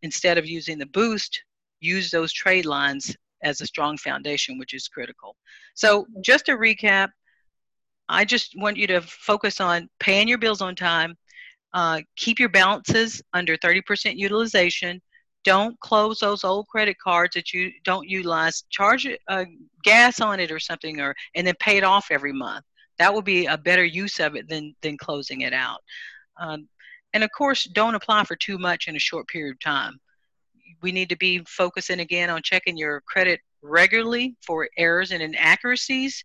[0.01, 1.41] instead of using the boost,
[1.79, 5.35] use those trade lines as a strong foundation, which is critical.
[5.75, 7.09] So just to recap,
[8.13, 11.15] I just want you to focus on paying your bills on time,
[11.73, 15.01] uh, keep your balances under 30% utilization.
[15.43, 18.63] Don't close those old credit cards that you don't utilize.
[18.69, 19.45] Charge uh,
[19.83, 22.63] gas on it or something, or and then pay it off every month.
[22.99, 25.81] That would be a better use of it than than closing it out.
[26.39, 26.69] Um,
[27.13, 29.99] and of course, don't apply for too much in a short period of time.
[30.81, 36.23] We need to be focusing again on checking your credit regularly for errors and inaccuracies.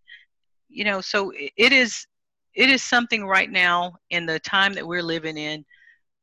[0.69, 2.07] You know, so it is
[2.55, 5.65] it is something right now in the time that we're living in.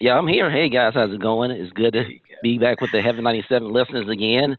[0.00, 0.48] Yeah, I'm here.
[0.48, 1.50] Hey guys, how's it going?
[1.50, 2.04] It's good to
[2.40, 4.56] be back with the Heaven 97 listeners again.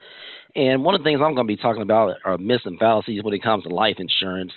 [0.53, 3.23] And one of the things I'm going to be talking about are myths and fallacies
[3.23, 4.51] when it comes to life insurance.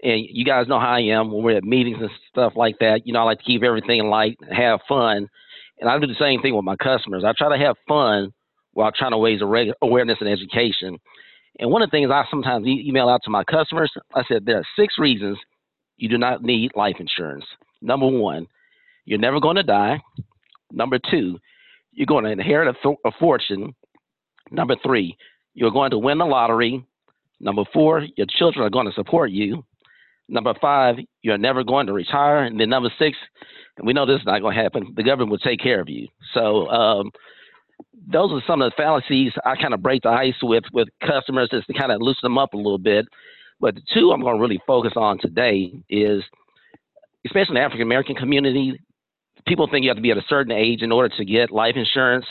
[0.00, 3.04] And you guys know how I am when we're at meetings and stuff like that.
[3.04, 5.28] You know, I like to keep everything light, and have fun.
[5.80, 7.24] And I do the same thing with my customers.
[7.26, 8.32] I try to have fun
[8.74, 9.40] while trying to raise
[9.82, 10.98] awareness and education.
[11.58, 14.58] And one of the things I sometimes email out to my customers, I said there
[14.58, 15.36] are six reasons
[15.96, 17.44] you do not need life insurance.
[17.80, 18.46] Number one,
[19.04, 20.00] you're never going to die.
[20.70, 21.38] Number two,
[21.92, 23.74] you're going to inherit a, th- a fortune.
[24.50, 25.16] Number three,
[25.54, 26.84] you're going to win the lottery.
[27.40, 29.64] Number four, your children are going to support you.
[30.28, 32.44] Number five, you're never going to retire.
[32.44, 33.18] And then number six,
[33.76, 35.88] and we know this is not going to happen, the government will take care of
[35.88, 36.08] you.
[36.32, 37.10] So um,
[38.10, 41.48] those are some of the fallacies I kind of break the ice with with customers
[41.50, 43.06] just to kind of loosen them up a little bit.
[43.60, 46.22] But the two I'm going to really focus on today is,
[47.26, 48.78] especially in the African American community,
[49.46, 51.76] people think you have to be at a certain age in order to get life
[51.76, 52.26] insurance.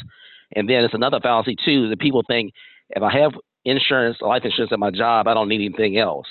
[0.55, 2.53] And then it's another fallacy too that people think
[2.89, 3.32] if I have
[3.66, 6.28] insurance, life insurance at my job, I don't need anything else.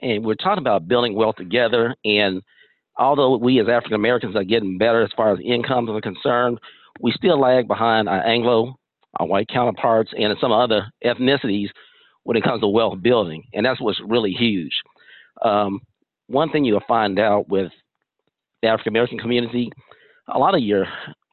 [0.00, 1.94] And we're talking about building wealth together.
[2.04, 2.42] And
[2.96, 6.58] although we as African Americans are getting better as far as incomes are concerned,
[7.00, 8.76] we still lag behind our Anglo,
[9.18, 11.68] our white counterparts, and some other ethnicities
[12.24, 13.44] when it comes to wealth building.
[13.52, 14.72] And that's what's really huge.
[15.42, 15.80] Um,
[16.28, 17.72] one thing you'll find out with
[18.62, 19.70] the African American community,
[20.28, 20.86] a lot of your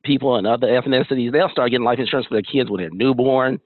[0.04, 3.60] people and other ethnicities, they'll start getting life insurance for their kids when they're newborn,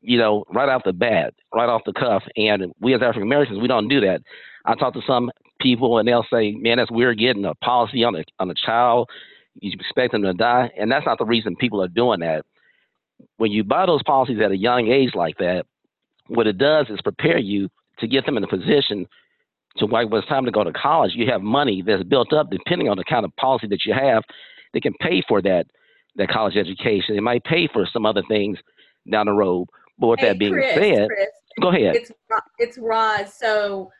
[0.00, 2.22] you know, right off the bat, right off the cuff.
[2.36, 4.22] And we as African Americans, we don't do that.
[4.64, 5.30] I talk to some
[5.60, 9.08] people and they'll say, man, that's weird getting a policy on a, on a child.
[9.60, 10.70] You expect them to die.
[10.78, 12.44] And that's not the reason people are doing that.
[13.38, 15.66] When you buy those policies at a young age like that,
[16.28, 17.68] what it does is prepare you
[17.98, 19.06] to get them in a position
[19.78, 22.88] to when it's time to go to college, you have money that's built up depending
[22.88, 24.22] on the kind of policy that you have
[24.72, 25.66] that can pay for that
[26.16, 27.16] that college education.
[27.16, 28.58] It might pay for some other things
[29.10, 29.66] down the road.
[29.98, 31.28] But with Hey, that being Chris, said, Chris,
[31.60, 31.96] go ahead.
[31.96, 32.12] It's
[32.58, 33.32] it's Roz.
[33.34, 33.90] So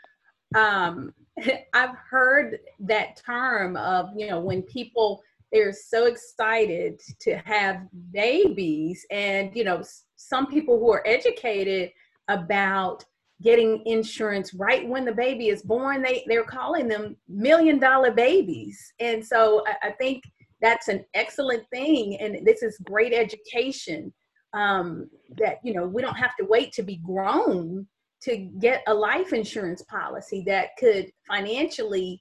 [0.55, 1.13] um,
[1.75, 5.23] I've heard that term of you know when people
[5.53, 9.83] they're so excited to have babies, and you know
[10.17, 11.93] some people who are educated
[12.29, 13.05] about
[13.43, 16.03] getting insurance right when the baby is born.
[16.03, 18.79] They they're calling them million dollar babies.
[19.01, 20.23] And so I, I think
[20.61, 22.17] that's an excellent thing.
[22.21, 24.13] And this is great education
[24.55, 27.87] um, that you know we don't have to wait to be grown
[28.23, 32.21] to get a life insurance policy that could financially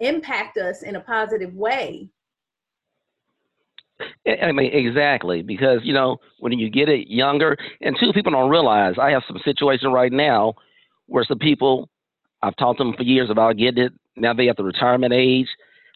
[0.00, 2.08] impact us in a positive way
[4.26, 8.50] I mean, exactly, because you know when you get it younger, and two people don't
[8.50, 8.94] realize.
[9.00, 10.54] I have some situation right now
[11.06, 11.88] where some people
[12.42, 13.92] I've taught them for years about getting it.
[14.16, 15.48] Now they at the retirement age.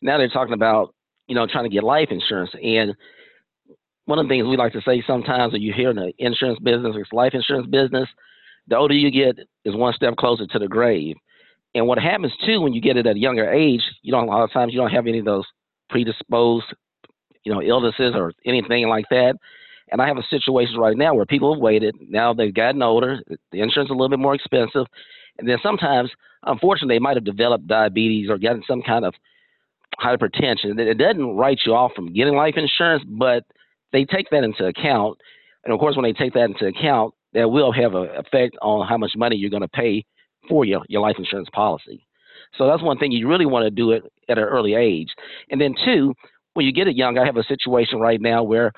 [0.02, 0.94] Now they're talking about
[1.28, 2.50] you know trying to get life insurance.
[2.62, 2.94] And
[4.06, 6.58] one of the things we like to say sometimes when you hear in the insurance
[6.58, 8.08] business, it's life insurance business.
[8.68, 11.16] The older you get, is one step closer to the grave.
[11.74, 14.30] And what happens too when you get it at a younger age, you don't a
[14.30, 15.46] lot of times you don't have any of those
[15.88, 16.66] predisposed
[17.44, 19.34] you know, illnesses or anything like that.
[19.90, 21.94] And I have a situation right now where people have waited.
[22.08, 23.22] Now they've gotten older.
[23.50, 24.86] The insurance is a little bit more expensive.
[25.38, 26.10] And then sometimes,
[26.44, 29.14] unfortunately, they might have developed diabetes or gotten some kind of
[30.00, 30.78] hypertension.
[30.78, 33.44] It doesn't write you off from getting life insurance, but
[33.92, 35.18] they take that into account.
[35.64, 38.86] And of course, when they take that into account, that will have an effect on
[38.86, 40.04] how much money you're going to pay
[40.48, 42.06] for your, your life insurance policy.
[42.58, 45.08] So that's one thing you really want to do it at an early age.
[45.50, 46.14] And then two,
[46.54, 48.72] when you get it young, I have a situation right now where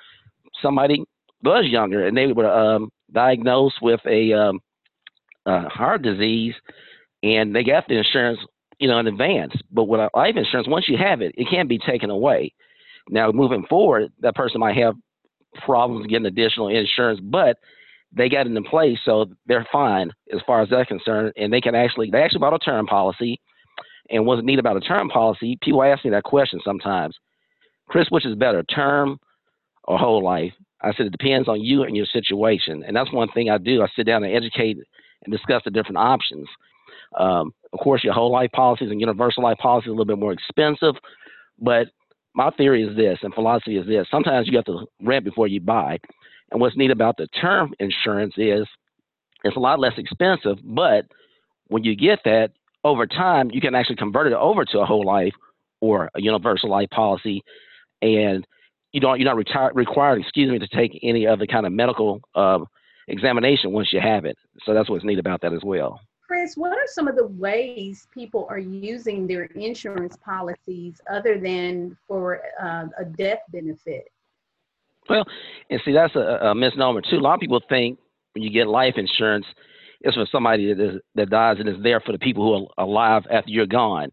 [0.62, 1.02] somebody
[1.42, 4.60] was younger and they were um, diagnosed with a um,
[5.46, 6.54] uh, heart disease,
[7.22, 8.38] and they got the insurance,
[8.78, 9.52] you know, in advance.
[9.70, 12.52] But with life insurance, once you have it, it can't be taken away.
[13.10, 14.94] Now, moving forward, that person might have
[15.64, 17.58] problems getting additional insurance, but
[18.16, 21.60] they got it in place, so they're fine as far as they're concerned, and they
[21.60, 23.40] can actually they actually bought a term policy.
[24.10, 27.16] And what's neat about a term policy, people ask me that question sometimes.
[27.88, 29.18] Chris, which is better, term
[29.84, 30.52] or whole life?
[30.80, 33.82] I said it depends on you and your situation, and that's one thing I do.
[33.82, 34.78] I sit down and educate
[35.24, 36.46] and discuss the different options.
[37.18, 40.18] Um, of course, your whole life policies and universal life policies are a little bit
[40.18, 40.94] more expensive,
[41.58, 41.88] but
[42.34, 45.60] my theory is this, and philosophy is this: sometimes you have to rent before you
[45.60, 45.98] buy.
[46.50, 48.66] And what's neat about the term insurance is
[49.44, 51.06] it's a lot less expensive, but
[51.68, 52.50] when you get that
[52.84, 55.32] over time, you can actually convert it over to a whole life
[55.80, 57.42] or a universal life policy,
[58.04, 58.46] and
[58.92, 62.20] you don't you're not retire, required, excuse me, to take any other kind of medical
[62.34, 62.58] uh,
[63.08, 64.36] examination once you have it.
[64.64, 66.00] So that's what's neat about that as well.
[66.26, 71.96] Chris, what are some of the ways people are using their insurance policies other than
[72.08, 74.08] for uh, a death benefit?
[75.08, 75.24] Well,
[75.68, 77.16] and see, that's a, a, misnomer too.
[77.16, 77.98] A lot of people think
[78.32, 79.44] when you get life insurance,
[80.00, 82.84] it's for somebody that, is, that dies and is there for the people who are
[82.84, 84.08] alive after you're gone.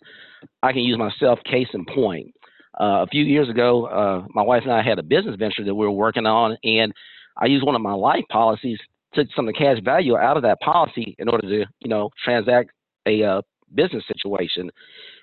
[0.63, 2.33] I can use myself, case in point.
[2.79, 5.75] Uh, a few years ago, uh, my wife and I had a business venture that
[5.75, 6.93] we were working on, and
[7.37, 8.79] I used one of my life policies,
[9.13, 12.09] took some of the cash value out of that policy in order to, you know,
[12.23, 12.71] transact
[13.05, 13.41] a uh,
[13.75, 14.69] business situation.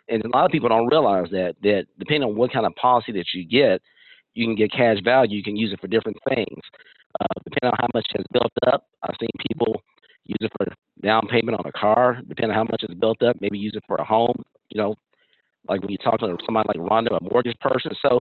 [0.08, 3.12] And a lot of people don't realize that that depending on what kind of policy
[3.12, 3.80] that you get,
[4.34, 5.36] you can get cash value.
[5.36, 6.62] You can use it for different things.
[7.20, 9.80] Uh, depending on how much has built up, I've seen people
[10.24, 10.66] use it for
[11.02, 12.20] down payment on a car.
[12.28, 14.42] Depending on how much is built up, maybe use it for a home.
[14.70, 14.94] You know,
[15.68, 17.92] like when you talk to somebody like Rhonda, a mortgage person.
[18.02, 18.16] So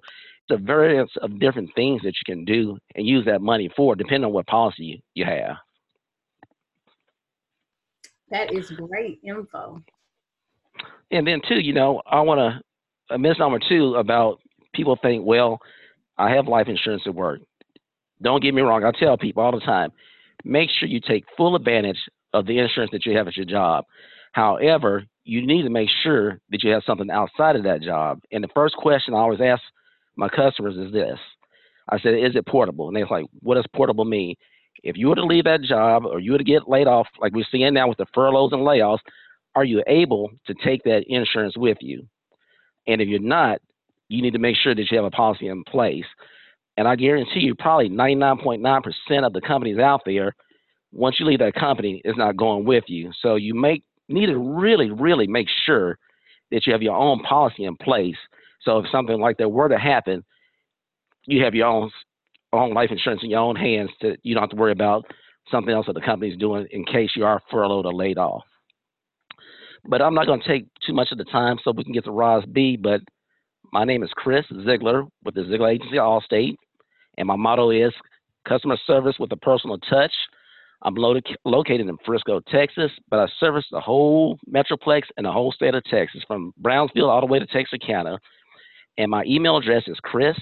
[0.50, 3.96] it's a variance of different things that you can do and use that money for,
[3.96, 5.58] depending on what policy you, have.
[8.30, 9.82] That is great info.
[11.12, 12.60] And then too, you know, I want to uh,
[13.10, 14.40] a misnomer too about
[14.74, 15.60] people think, well,
[16.18, 17.40] I have life insurance at work.
[18.22, 18.84] Don't get me wrong.
[18.84, 19.92] I tell people all the time,
[20.44, 22.00] make sure you take full advantage
[22.34, 23.86] of the insurance that you have at your job.
[24.34, 28.22] However, you need to make sure that you have something outside of that job.
[28.32, 29.62] And the first question I always ask
[30.16, 31.20] my customers is this.
[31.90, 32.88] I said, is it portable?
[32.88, 34.36] And they're like, what does portable mean?
[34.84, 37.34] If you were to leave that job or you were to get laid off, like
[37.34, 39.00] we're seeing now with the furloughs and layoffs,
[39.56, 42.08] are you able to take that insurance with you?
[42.88, 43.60] And if you're not,
[44.08, 46.06] you need to make sure that you have a policy in place.
[46.78, 50.34] And I guarantee you, probably 99.9% of the companies out there,
[50.94, 53.12] once you leave that company, is not going with you.
[53.22, 53.84] So you make
[54.16, 55.98] need to really, really make sure
[56.52, 58.16] that you have your own policy in place.
[58.62, 60.24] So if something like that were to happen,
[61.26, 61.92] you have your own
[62.54, 65.06] own life insurance in your own hands to you don't have to worry about
[65.52, 68.44] something else that the company's doing in case you are furloughed or laid off.
[69.86, 72.06] But I'm not going to take too much of the time so we can get
[72.06, 72.78] to Roz B.
[72.78, 73.02] But
[73.72, 76.56] my name is Chris Zeigler with the Zeigler Agency Allstate,
[77.18, 77.94] and my motto is
[78.48, 80.14] customer service with a personal touch.
[80.84, 85.74] I'm located in Frisco, Texas, but I service the whole Metroplex and the whole state
[85.74, 88.20] of Texas, from Brownsville all the way to Texarkana.
[88.98, 90.38] And my email address is Chris,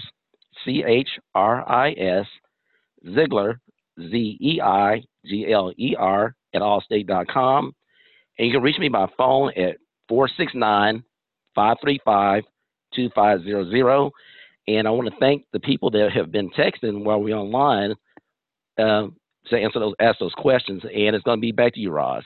[0.63, 2.25] C H R I S,
[3.07, 3.55] Zeigler,
[3.99, 7.73] Z E I G L E R, at allstate.com.
[8.37, 9.77] And you can reach me by phone at
[10.09, 11.03] 469
[11.55, 12.43] 535
[12.93, 14.11] 2500.
[14.67, 17.93] And I want to thank the people that have been texting while we're online
[18.77, 19.07] uh,
[19.49, 20.83] to answer those, ask those questions.
[20.83, 22.23] And it's going to be back to you, Roz.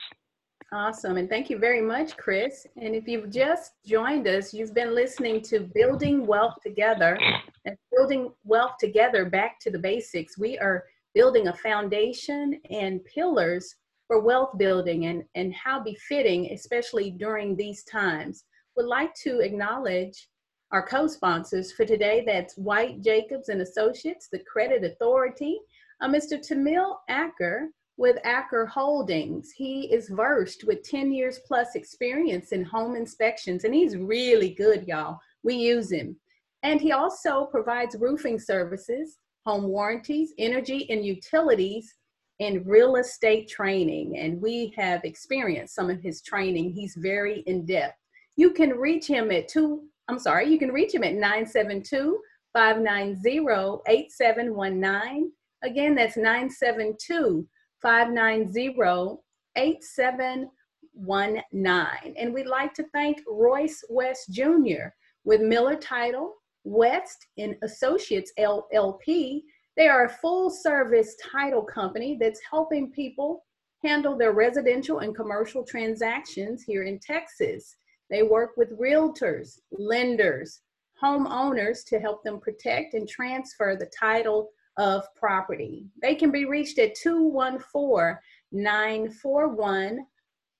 [0.72, 1.16] Awesome.
[1.16, 2.64] And thank you very much, Chris.
[2.76, 7.18] And if you've just joined us, you've been listening to Building Wealth Together
[7.64, 10.38] and Building Wealth Together back to the basics.
[10.38, 13.74] We are building a foundation and pillars
[14.06, 18.44] for wealth building and, and how befitting, especially during these times.
[18.76, 20.28] Would like to acknowledge
[20.70, 22.22] our co-sponsors for today.
[22.24, 25.58] That's White Jacobs and Associates, the credit authority.
[26.00, 26.40] Uh, Mr.
[26.40, 29.50] Tamil Acker with Acker Holdings.
[29.50, 34.88] He is versed with 10 years plus experience in home inspections, and he's really good,
[34.88, 35.18] y'all.
[35.42, 36.16] We use him.
[36.62, 41.94] And he also provides roofing services, home warranties, energy and utilities,
[42.40, 44.18] and real estate training.
[44.18, 46.72] And we have experienced some of his training.
[46.72, 47.96] He's very in depth.
[48.36, 52.20] You can reach him at two I'm sorry, you can reach him at 972
[52.52, 55.32] 590 8719.
[55.62, 57.46] Again, that's 972
[57.82, 59.20] 590
[59.56, 62.14] 8719.
[62.16, 64.90] And we'd like to thank Royce West Jr.
[65.24, 66.34] with Miller Title,
[66.64, 69.42] West and Associates LLP.
[69.76, 73.44] They are a full service title company that's helping people
[73.82, 77.76] handle their residential and commercial transactions here in Texas.
[78.10, 80.60] They work with realtors, lenders,
[81.02, 84.50] homeowners to help them protect and transfer the title
[84.80, 85.86] of property.
[86.00, 88.18] They can be reached at 214
[88.50, 90.06] 941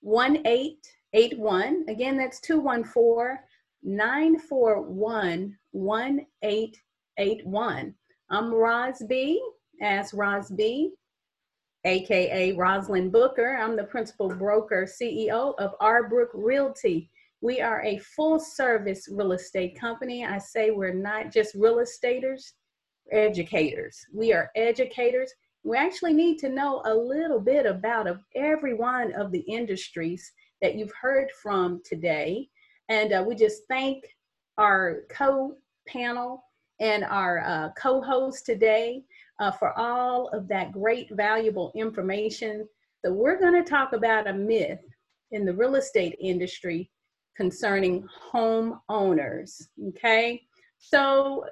[0.01, 1.85] 1881.
[1.87, 3.39] Again, that's 214
[3.83, 7.95] 941 1881.
[8.29, 9.43] I'm Roz B.
[9.81, 10.91] Ask Roz B
[11.83, 13.57] aka Rosalind Booker.
[13.57, 17.09] I'm the principal broker CEO of Arbrook Realty.
[17.41, 20.25] We are a full service real estate company.
[20.25, 22.53] I say we're not just real estaters,
[23.11, 24.05] educators.
[24.13, 25.31] We are educators.
[25.63, 30.31] We actually need to know a little bit about every one of the industries
[30.61, 32.49] that you've heard from today.
[32.89, 34.03] And uh, we just thank
[34.57, 36.43] our co-panel
[36.79, 39.03] and our uh, co-host today
[39.39, 42.67] uh, for all of that great, valuable information.
[43.03, 44.81] So, we're going to talk about a myth
[45.31, 46.91] in the real estate industry
[47.35, 49.63] concerning homeowners.
[49.89, 50.41] Okay.
[50.81, 51.45] So,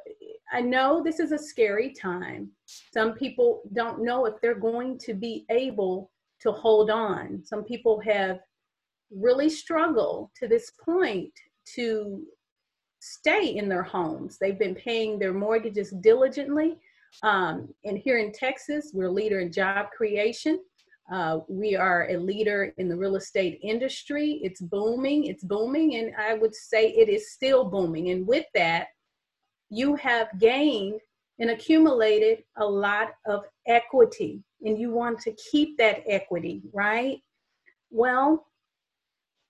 [0.51, 2.49] I know this is a scary time.
[2.65, 6.11] Some people don't know if they're going to be able
[6.41, 7.43] to hold on.
[7.45, 8.39] Some people have
[9.11, 11.31] really struggled to this point
[11.75, 12.25] to
[12.99, 14.37] stay in their homes.
[14.39, 16.79] They've been paying their mortgages diligently,
[17.23, 20.59] um, and here in Texas, we're a leader in job creation.
[21.11, 24.39] Uh, we are a leader in the real estate industry.
[24.43, 28.11] It's booming, it's booming, and I would say it is still booming.
[28.11, 28.87] And with that,
[29.69, 30.99] you have gained
[31.39, 37.19] and accumulated a lot of equity, and you want to keep that equity, right?
[37.91, 38.45] Well,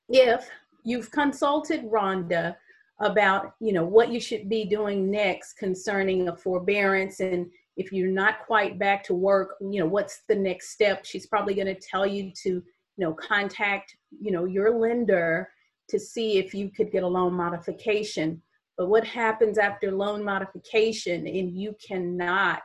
[0.07, 0.47] if
[0.84, 2.55] you've consulted Rhonda
[3.01, 8.11] about you know what you should be doing next concerning a forbearance and if you're
[8.11, 11.80] not quite back to work you know what's the next step she's probably going to
[11.80, 12.63] tell you to you
[12.97, 15.49] know contact you know your lender
[15.88, 18.41] to see if you could get a loan modification
[18.80, 22.62] but what happens after loan modification and you cannot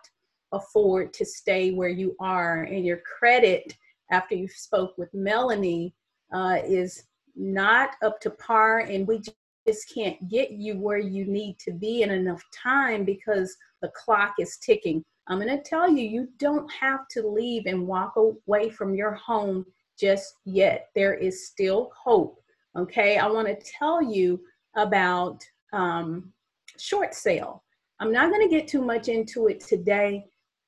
[0.53, 3.77] afford to stay where you are and your credit
[4.13, 5.93] after you spoke with melanie
[6.33, 7.03] uh, is
[7.35, 9.21] not up to par and we
[9.67, 14.35] just can't get you where you need to be in enough time because the clock
[14.39, 15.03] is ticking.
[15.27, 19.15] I'm going to tell you, you don't have to leave and walk away from your
[19.15, 19.65] home
[19.99, 20.91] just yet.
[20.95, 22.41] There is still hope.
[22.77, 24.41] Okay, I want to tell you
[24.77, 26.33] about um,
[26.79, 27.65] short sale.
[28.01, 30.25] I'm not going to get too much into it today.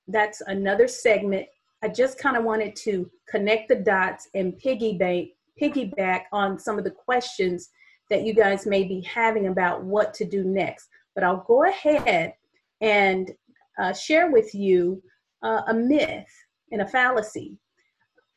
[0.08, 1.46] That's another segment.
[1.82, 6.84] I just kind of wanted to connect the dots and piggyback piggyback on some of
[6.84, 7.70] the questions
[8.10, 10.88] that you guys may be having about what to do next.
[11.14, 12.34] But I'll go ahead
[12.80, 13.32] and
[13.80, 15.02] uh, share with you
[15.42, 16.28] uh, a myth
[16.72, 17.58] and a fallacy.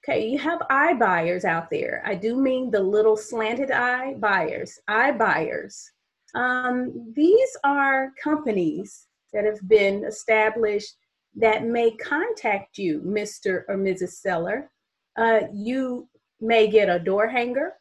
[0.03, 2.01] Okay, you have eye buyers out there.
[2.05, 5.89] I do mean the little slanted eye buyers, iBuyers.
[6.35, 10.95] Um, these are companies that have been established
[11.35, 13.63] that may contact you, Mr.
[13.67, 14.13] or Mrs.
[14.13, 14.71] Seller.
[15.17, 16.07] Uh, you
[16.39, 17.73] may get a door hanger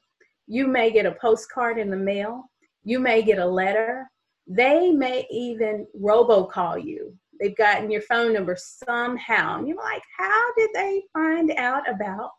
[0.49, 2.51] you may get a postcard in the mail.
[2.83, 4.11] You may get a letter.
[4.47, 7.15] They may even robocall you.
[7.39, 9.59] They've gotten your phone number somehow.
[9.59, 12.31] And you're like, how did they find out about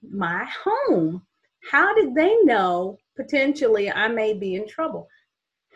[0.00, 1.26] my home?
[1.70, 5.08] How did they know potentially I may be in trouble?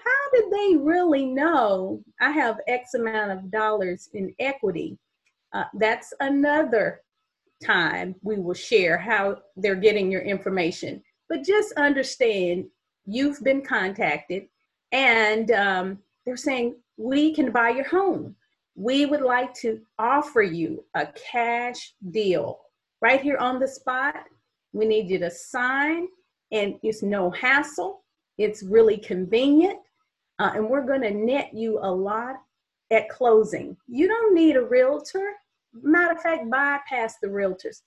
[0.04, 4.98] How did they really know I have X amount of dollars in equity?
[5.52, 7.00] Uh, that's another
[7.64, 11.02] time we will share how they're getting your information.
[11.28, 12.66] But just understand
[13.06, 14.44] you've been contacted
[14.92, 18.36] and um, they're saying, we can buy your home.
[18.76, 22.60] We would like to offer you a cash deal
[23.00, 24.24] right here on the spot.
[24.72, 26.08] We need you to sign,
[26.50, 28.02] and it's no hassle.
[28.38, 29.78] It's really convenient,
[30.38, 32.36] uh, and we're going to net you a lot
[32.90, 33.76] at closing.
[33.86, 35.34] You don't need a realtor.
[35.72, 37.82] Matter of fact, bypass the realtors.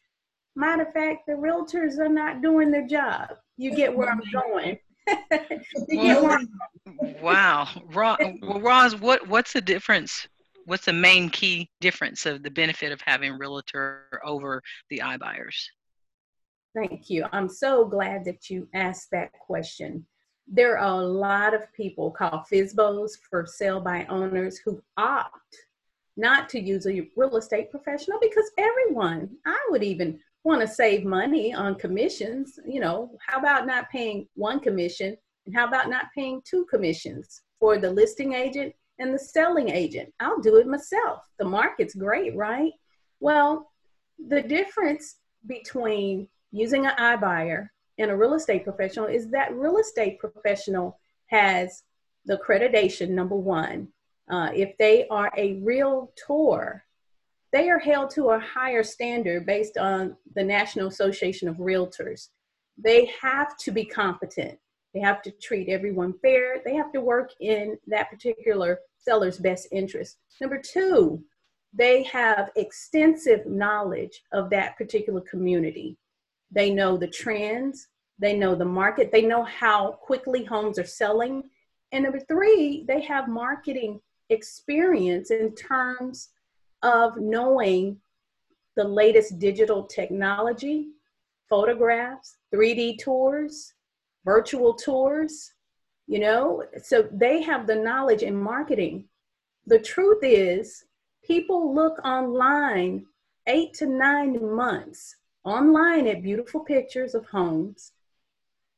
[0.56, 3.36] Matter of fact, the realtors are not doing their job.
[3.58, 4.80] You get where I'm going.
[7.22, 7.68] wow.
[7.88, 10.28] Roz, well, Roz, what, what's the difference?
[10.66, 15.56] What's the main key difference of the benefit of having realtor over the iBuyers?
[16.76, 17.26] Thank you.
[17.32, 20.06] I'm so glad that you asked that question.
[20.48, 25.58] There are a lot of people called FSBOs for sale by owners who opt
[26.16, 31.04] not to use a real estate professional because everyone, I would even want to save
[31.04, 32.60] money on commissions.
[32.66, 37.42] You know, how about not paying one commission and how about not paying two commissions
[37.60, 40.12] for the listing agent and the selling agent?
[40.20, 41.24] I'll do it myself.
[41.38, 42.72] The market's great, right?
[43.20, 43.72] Well,
[44.28, 47.68] the difference between using an iBuyer
[47.98, 51.84] and a real estate professional is that real estate professional has
[52.26, 53.88] the accreditation, number one.
[54.30, 56.84] Uh, if they are a realtor,
[57.54, 62.30] they are held to a higher standard based on the National Association of Realtors.
[62.78, 64.60] They have to be competent.
[64.94, 66.62] They have to treat everyone fair.
[66.66, 70.18] They have to work in that particular seller's best interest.
[70.42, 71.24] Number two,
[71.74, 75.98] they have extensive knowledge of that particular community.
[76.52, 77.88] They know the trends,
[78.20, 81.44] they know the market, they know how quickly homes are selling.
[81.92, 86.30] And number three, they have marketing experience in terms
[86.84, 87.98] of knowing
[88.76, 90.90] the latest digital technology,
[91.50, 93.74] photographs, 3D tours,
[94.26, 95.54] virtual tours,
[96.08, 99.06] you know, so they have the knowledge in marketing.
[99.66, 100.86] The truth is,
[101.24, 103.06] people look online
[103.48, 105.16] eight to nine months
[105.48, 107.94] online at beautiful pictures of homes.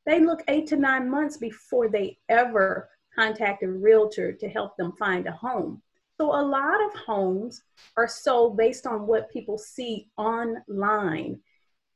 [0.06, 4.92] They look eight to nine months before they ever contact a realtor to help them
[4.98, 5.82] find a home.
[6.16, 7.62] So a lot of homes
[7.96, 11.40] are sold based on what people see online.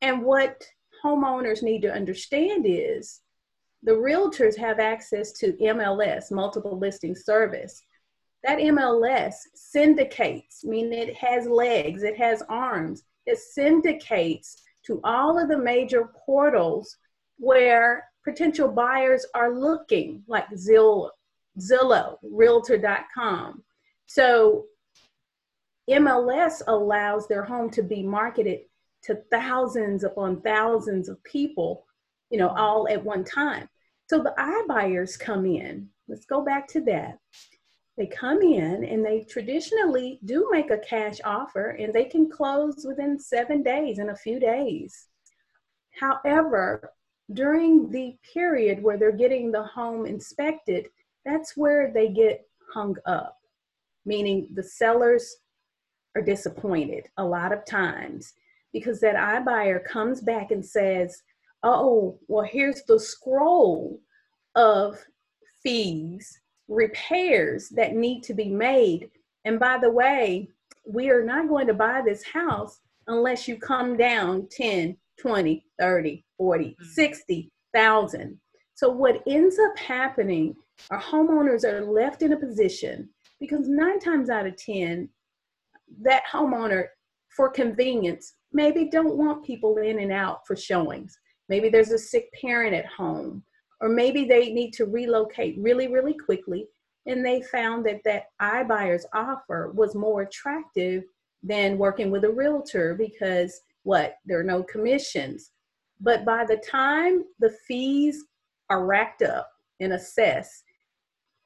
[0.01, 0.65] And what
[1.05, 3.21] homeowners need to understand is
[3.83, 7.83] the realtors have access to MLS, multiple listing service.
[8.43, 13.05] That MLS syndicates, meaning it has legs, it has arms.
[13.27, 16.97] It syndicates to all of the major portals
[17.39, 21.11] where potential buyers are looking, like Zillow,
[21.59, 23.63] Zillow, Realtor.com.
[24.07, 24.67] So
[25.91, 28.61] MLS allows their home to be marketed
[29.05, 31.85] to thousands upon thousands of people,
[32.31, 33.69] you know, all at one time.
[34.09, 35.89] So the iBuyers come in.
[36.09, 37.19] Let's go back to that.
[37.97, 42.85] They come in and they traditionally do make a cash offer and they can close
[42.87, 45.09] within seven days in a few days.
[46.01, 46.91] However,
[47.33, 50.89] during the period where they're getting the home inspected,
[51.25, 52.43] that's where they get
[52.73, 53.39] hung up
[54.05, 55.37] meaning the sellers
[56.15, 58.35] are disappointed a lot of times
[58.73, 61.23] because that iBuyer comes back and says,
[61.63, 64.01] oh, well, here's the scroll
[64.55, 64.99] of
[65.63, 69.11] fees, repairs that need to be made.
[69.45, 70.49] And by the way,
[70.87, 76.25] we are not going to buy this house unless you come down 10, 20, 30,
[76.39, 76.85] 40, mm-hmm.
[76.85, 78.41] 60,000.
[78.75, 80.57] So what ends up happening
[80.91, 83.09] our homeowners are left in a position
[83.41, 85.09] because nine times out of 10,
[86.03, 86.87] that homeowner,
[87.29, 91.17] for convenience, maybe don't want people in and out for showings.
[91.49, 93.43] Maybe there's a sick parent at home,
[93.81, 96.67] or maybe they need to relocate really, really quickly.
[97.07, 101.05] And they found that that iBuyer's offer was more attractive
[101.43, 104.17] than working with a realtor because what?
[104.25, 105.51] There are no commissions.
[106.01, 108.25] But by the time the fees
[108.71, 109.51] are racked up
[109.81, 110.65] and assessed,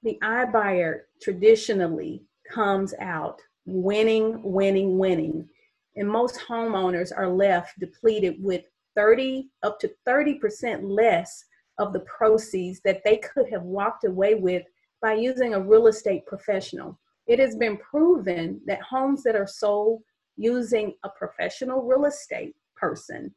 [0.02, 5.48] the iBuyer traditionally comes out winning, winning, winning.
[5.96, 8.64] And most homeowners are left depleted with
[8.96, 11.44] 30 up to 30% less
[11.78, 14.64] of the proceeds that they could have walked away with
[15.00, 16.98] by using a real estate professional.
[17.26, 20.02] It has been proven that homes that are sold
[20.36, 23.34] using a professional real estate person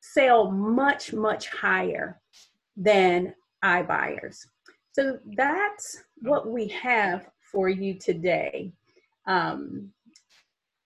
[0.00, 2.20] sell much, much higher
[2.76, 3.34] than
[3.64, 4.46] iBuyers.
[4.92, 8.72] So that's what we have for you today.
[9.26, 9.90] Um,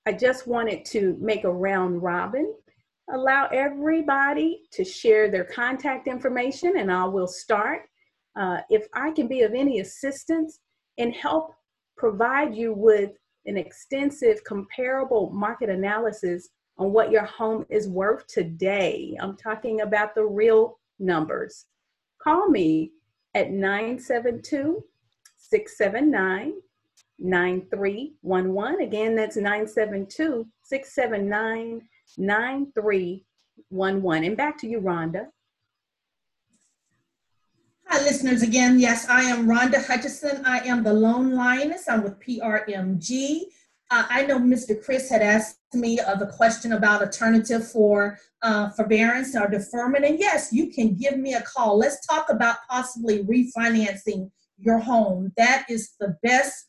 [0.07, 2.55] I just wanted to make a round robin,
[3.13, 7.83] allow everybody to share their contact information, and I will start.
[8.35, 10.59] Uh, if I can be of any assistance
[10.99, 11.55] and help
[11.97, 13.13] provide you with
[13.47, 16.49] an extensive comparable market analysis
[16.79, 21.67] on what your home is worth today, I'm talking about the real numbers.
[22.23, 22.93] Call me
[23.35, 24.85] at 972
[25.39, 26.55] 679
[27.19, 28.81] 9311.
[28.81, 31.83] Again, that's 972 679
[32.17, 34.25] 9311.
[34.25, 35.29] And back to you, Rhonda.
[37.89, 38.43] Hi, listeners.
[38.43, 40.45] Again, yes, I am Rhonda Hutchison.
[40.45, 41.89] I am the Lone Lioness.
[41.89, 43.43] I'm with PRMG.
[43.91, 44.83] Uh, I know Mr.
[44.83, 50.19] Chris had asked me of a question about alternative for uh, forbearance or deferment, and
[50.19, 51.79] yes, you can give me a call.
[51.79, 55.33] Let's talk about possibly refinancing your home.
[55.37, 56.67] That is the best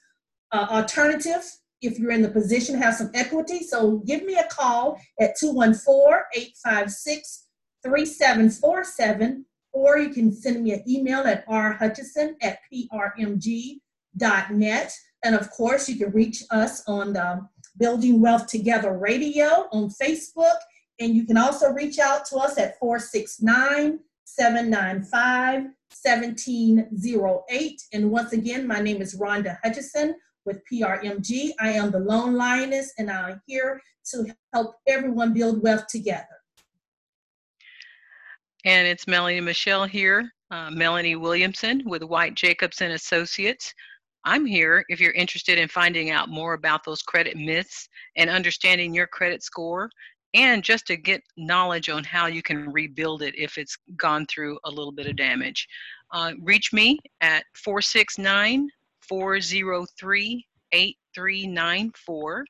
[0.51, 1.43] uh, alternative
[1.81, 3.63] if you're in the position have some equity.
[3.63, 7.47] So give me a call at 214 856
[7.83, 13.81] 3747, or you can send me an email at rhutchison at prmg.net.
[15.23, 17.47] And of course, you can reach us on the
[17.77, 20.57] Building Wealth Together Radio on Facebook.
[20.99, 25.63] And you can also reach out to us at 469 795
[26.03, 27.81] 1708.
[27.93, 30.15] And once again, my name is Rhonda Hutchison
[30.47, 31.51] with PRMG.
[31.59, 33.79] I am the Lone Lioness, and I'm here
[34.11, 36.25] to help everyone build wealth together.
[38.65, 43.71] And it's Melanie Michelle here, uh, Melanie Williamson with White Jacobs and Associates.
[44.25, 48.93] I'm here if you're interested in finding out more about those credit myths and understanding
[48.93, 49.89] your credit score
[50.33, 54.59] and just to get knowledge on how you can rebuild it if it's gone through
[54.65, 55.67] a little bit of damage.
[56.11, 58.69] Uh, reach me at 469
[59.07, 62.45] 403 8394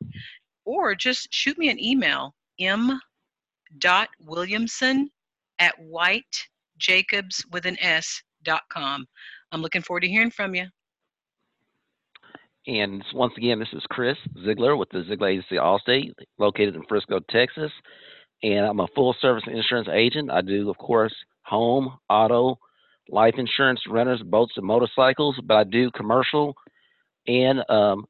[0.65, 5.09] or just shoot me an email m.williamson
[5.59, 9.05] at whitejacobs with an S dot com.
[9.51, 10.67] I'm looking forward to hearing from you.
[12.67, 17.21] And once again, this is Chris Zeigler with the Zeigler Agency Allstate, located in Frisco,
[17.29, 17.71] Texas.
[18.43, 20.29] And I'm a full service insurance agent.
[20.29, 22.59] I do, of course, home, auto,
[23.09, 26.55] life insurance, renters, boats, and motorcycles, but I do commercial
[27.27, 28.05] and um,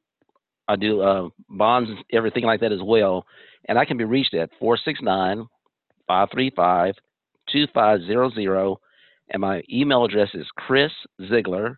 [0.68, 3.24] I do uh, bonds everything like that as well.
[3.68, 5.46] And I can be reached at 469
[6.06, 6.94] 535
[7.52, 8.76] 2500.
[9.30, 11.76] And my email address is Chris Zeigler,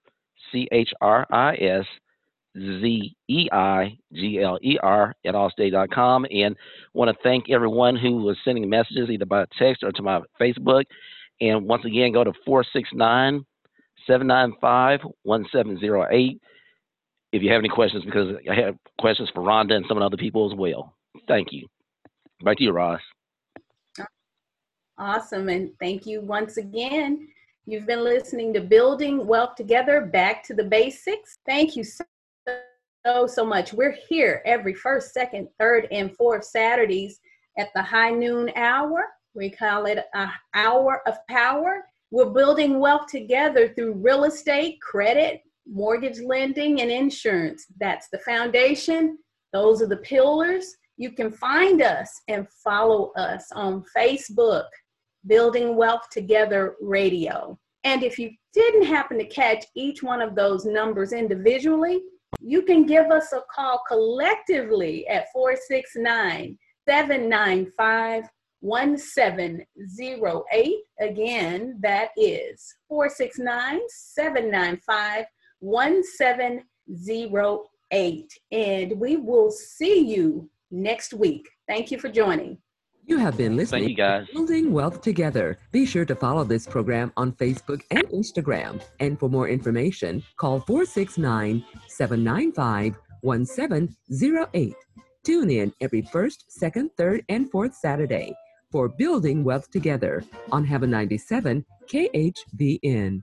[0.52, 1.84] C H R I S
[2.56, 6.26] Z E I G L E R at allstate.com.
[6.30, 6.56] And
[6.94, 10.84] want to thank everyone who was sending messages either by text or to my Facebook.
[11.40, 13.44] And once again, go to 469
[14.06, 16.40] 795 1708
[17.32, 20.06] if you have any questions, because I have questions for Rhonda and some of the
[20.06, 20.94] other people as well.
[21.28, 21.66] Thank you.
[22.42, 23.00] Back to you, Roz.
[24.98, 25.48] Awesome.
[25.48, 27.28] And thank you once again.
[27.66, 31.38] You've been listening to Building Wealth Together, Back to the Basics.
[31.46, 32.04] Thank you so,
[33.06, 33.72] so, so much.
[33.72, 37.20] We're here every first, second, third, and fourth Saturdays
[37.58, 39.04] at the high noon hour.
[39.34, 41.84] We call it an hour of power.
[42.10, 47.66] We're building wealth together through real estate, credit, mortgage lending, and insurance.
[47.78, 49.18] That's the foundation.
[49.52, 50.74] Those are the pillars.
[50.96, 54.66] You can find us and follow us on Facebook,
[55.26, 57.58] Building Wealth Together Radio.
[57.84, 62.02] And if you didn't happen to catch each one of those numbers individually,
[62.40, 66.58] you can give us a call collectively at 469
[66.88, 68.24] 795
[68.60, 70.74] 1708.
[71.00, 75.24] Again, that is 469 795
[75.60, 78.38] 1708.
[78.52, 81.48] And we will see you next week.
[81.66, 82.58] Thank you for joining.
[83.06, 84.28] You have been listening Thank you, guys.
[84.28, 85.58] to Building Wealth Together.
[85.72, 88.80] Be sure to follow this program on Facebook and Instagram.
[89.00, 94.74] And for more information, call 469 795 1708.
[95.24, 98.32] Tune in every first, second, third, and fourth Saturday
[98.70, 103.22] for Building Wealth Together on Heaven 97 KHVN.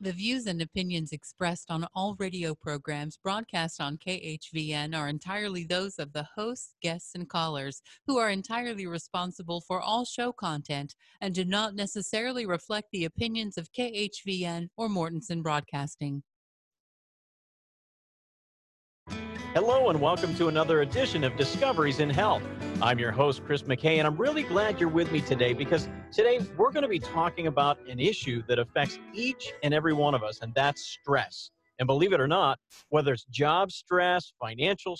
[0.00, 5.98] The views and opinions expressed on all radio programs broadcast on KHVN are entirely those
[5.98, 11.34] of the hosts, guests, and callers, who are entirely responsible for all show content and
[11.34, 16.22] do not necessarily reflect the opinions of KHVN or Mortenson Broadcasting.
[19.52, 22.44] Hello, and welcome to another edition of Discoveries in Health.
[22.80, 26.38] I'm your host, Chris McKay, and I'm really glad you're with me today because today
[26.56, 30.22] we're going to be talking about an issue that affects each and every one of
[30.22, 31.50] us, and that's stress.
[31.80, 32.60] And believe it or not,
[32.90, 34.94] whether it's job stress, financial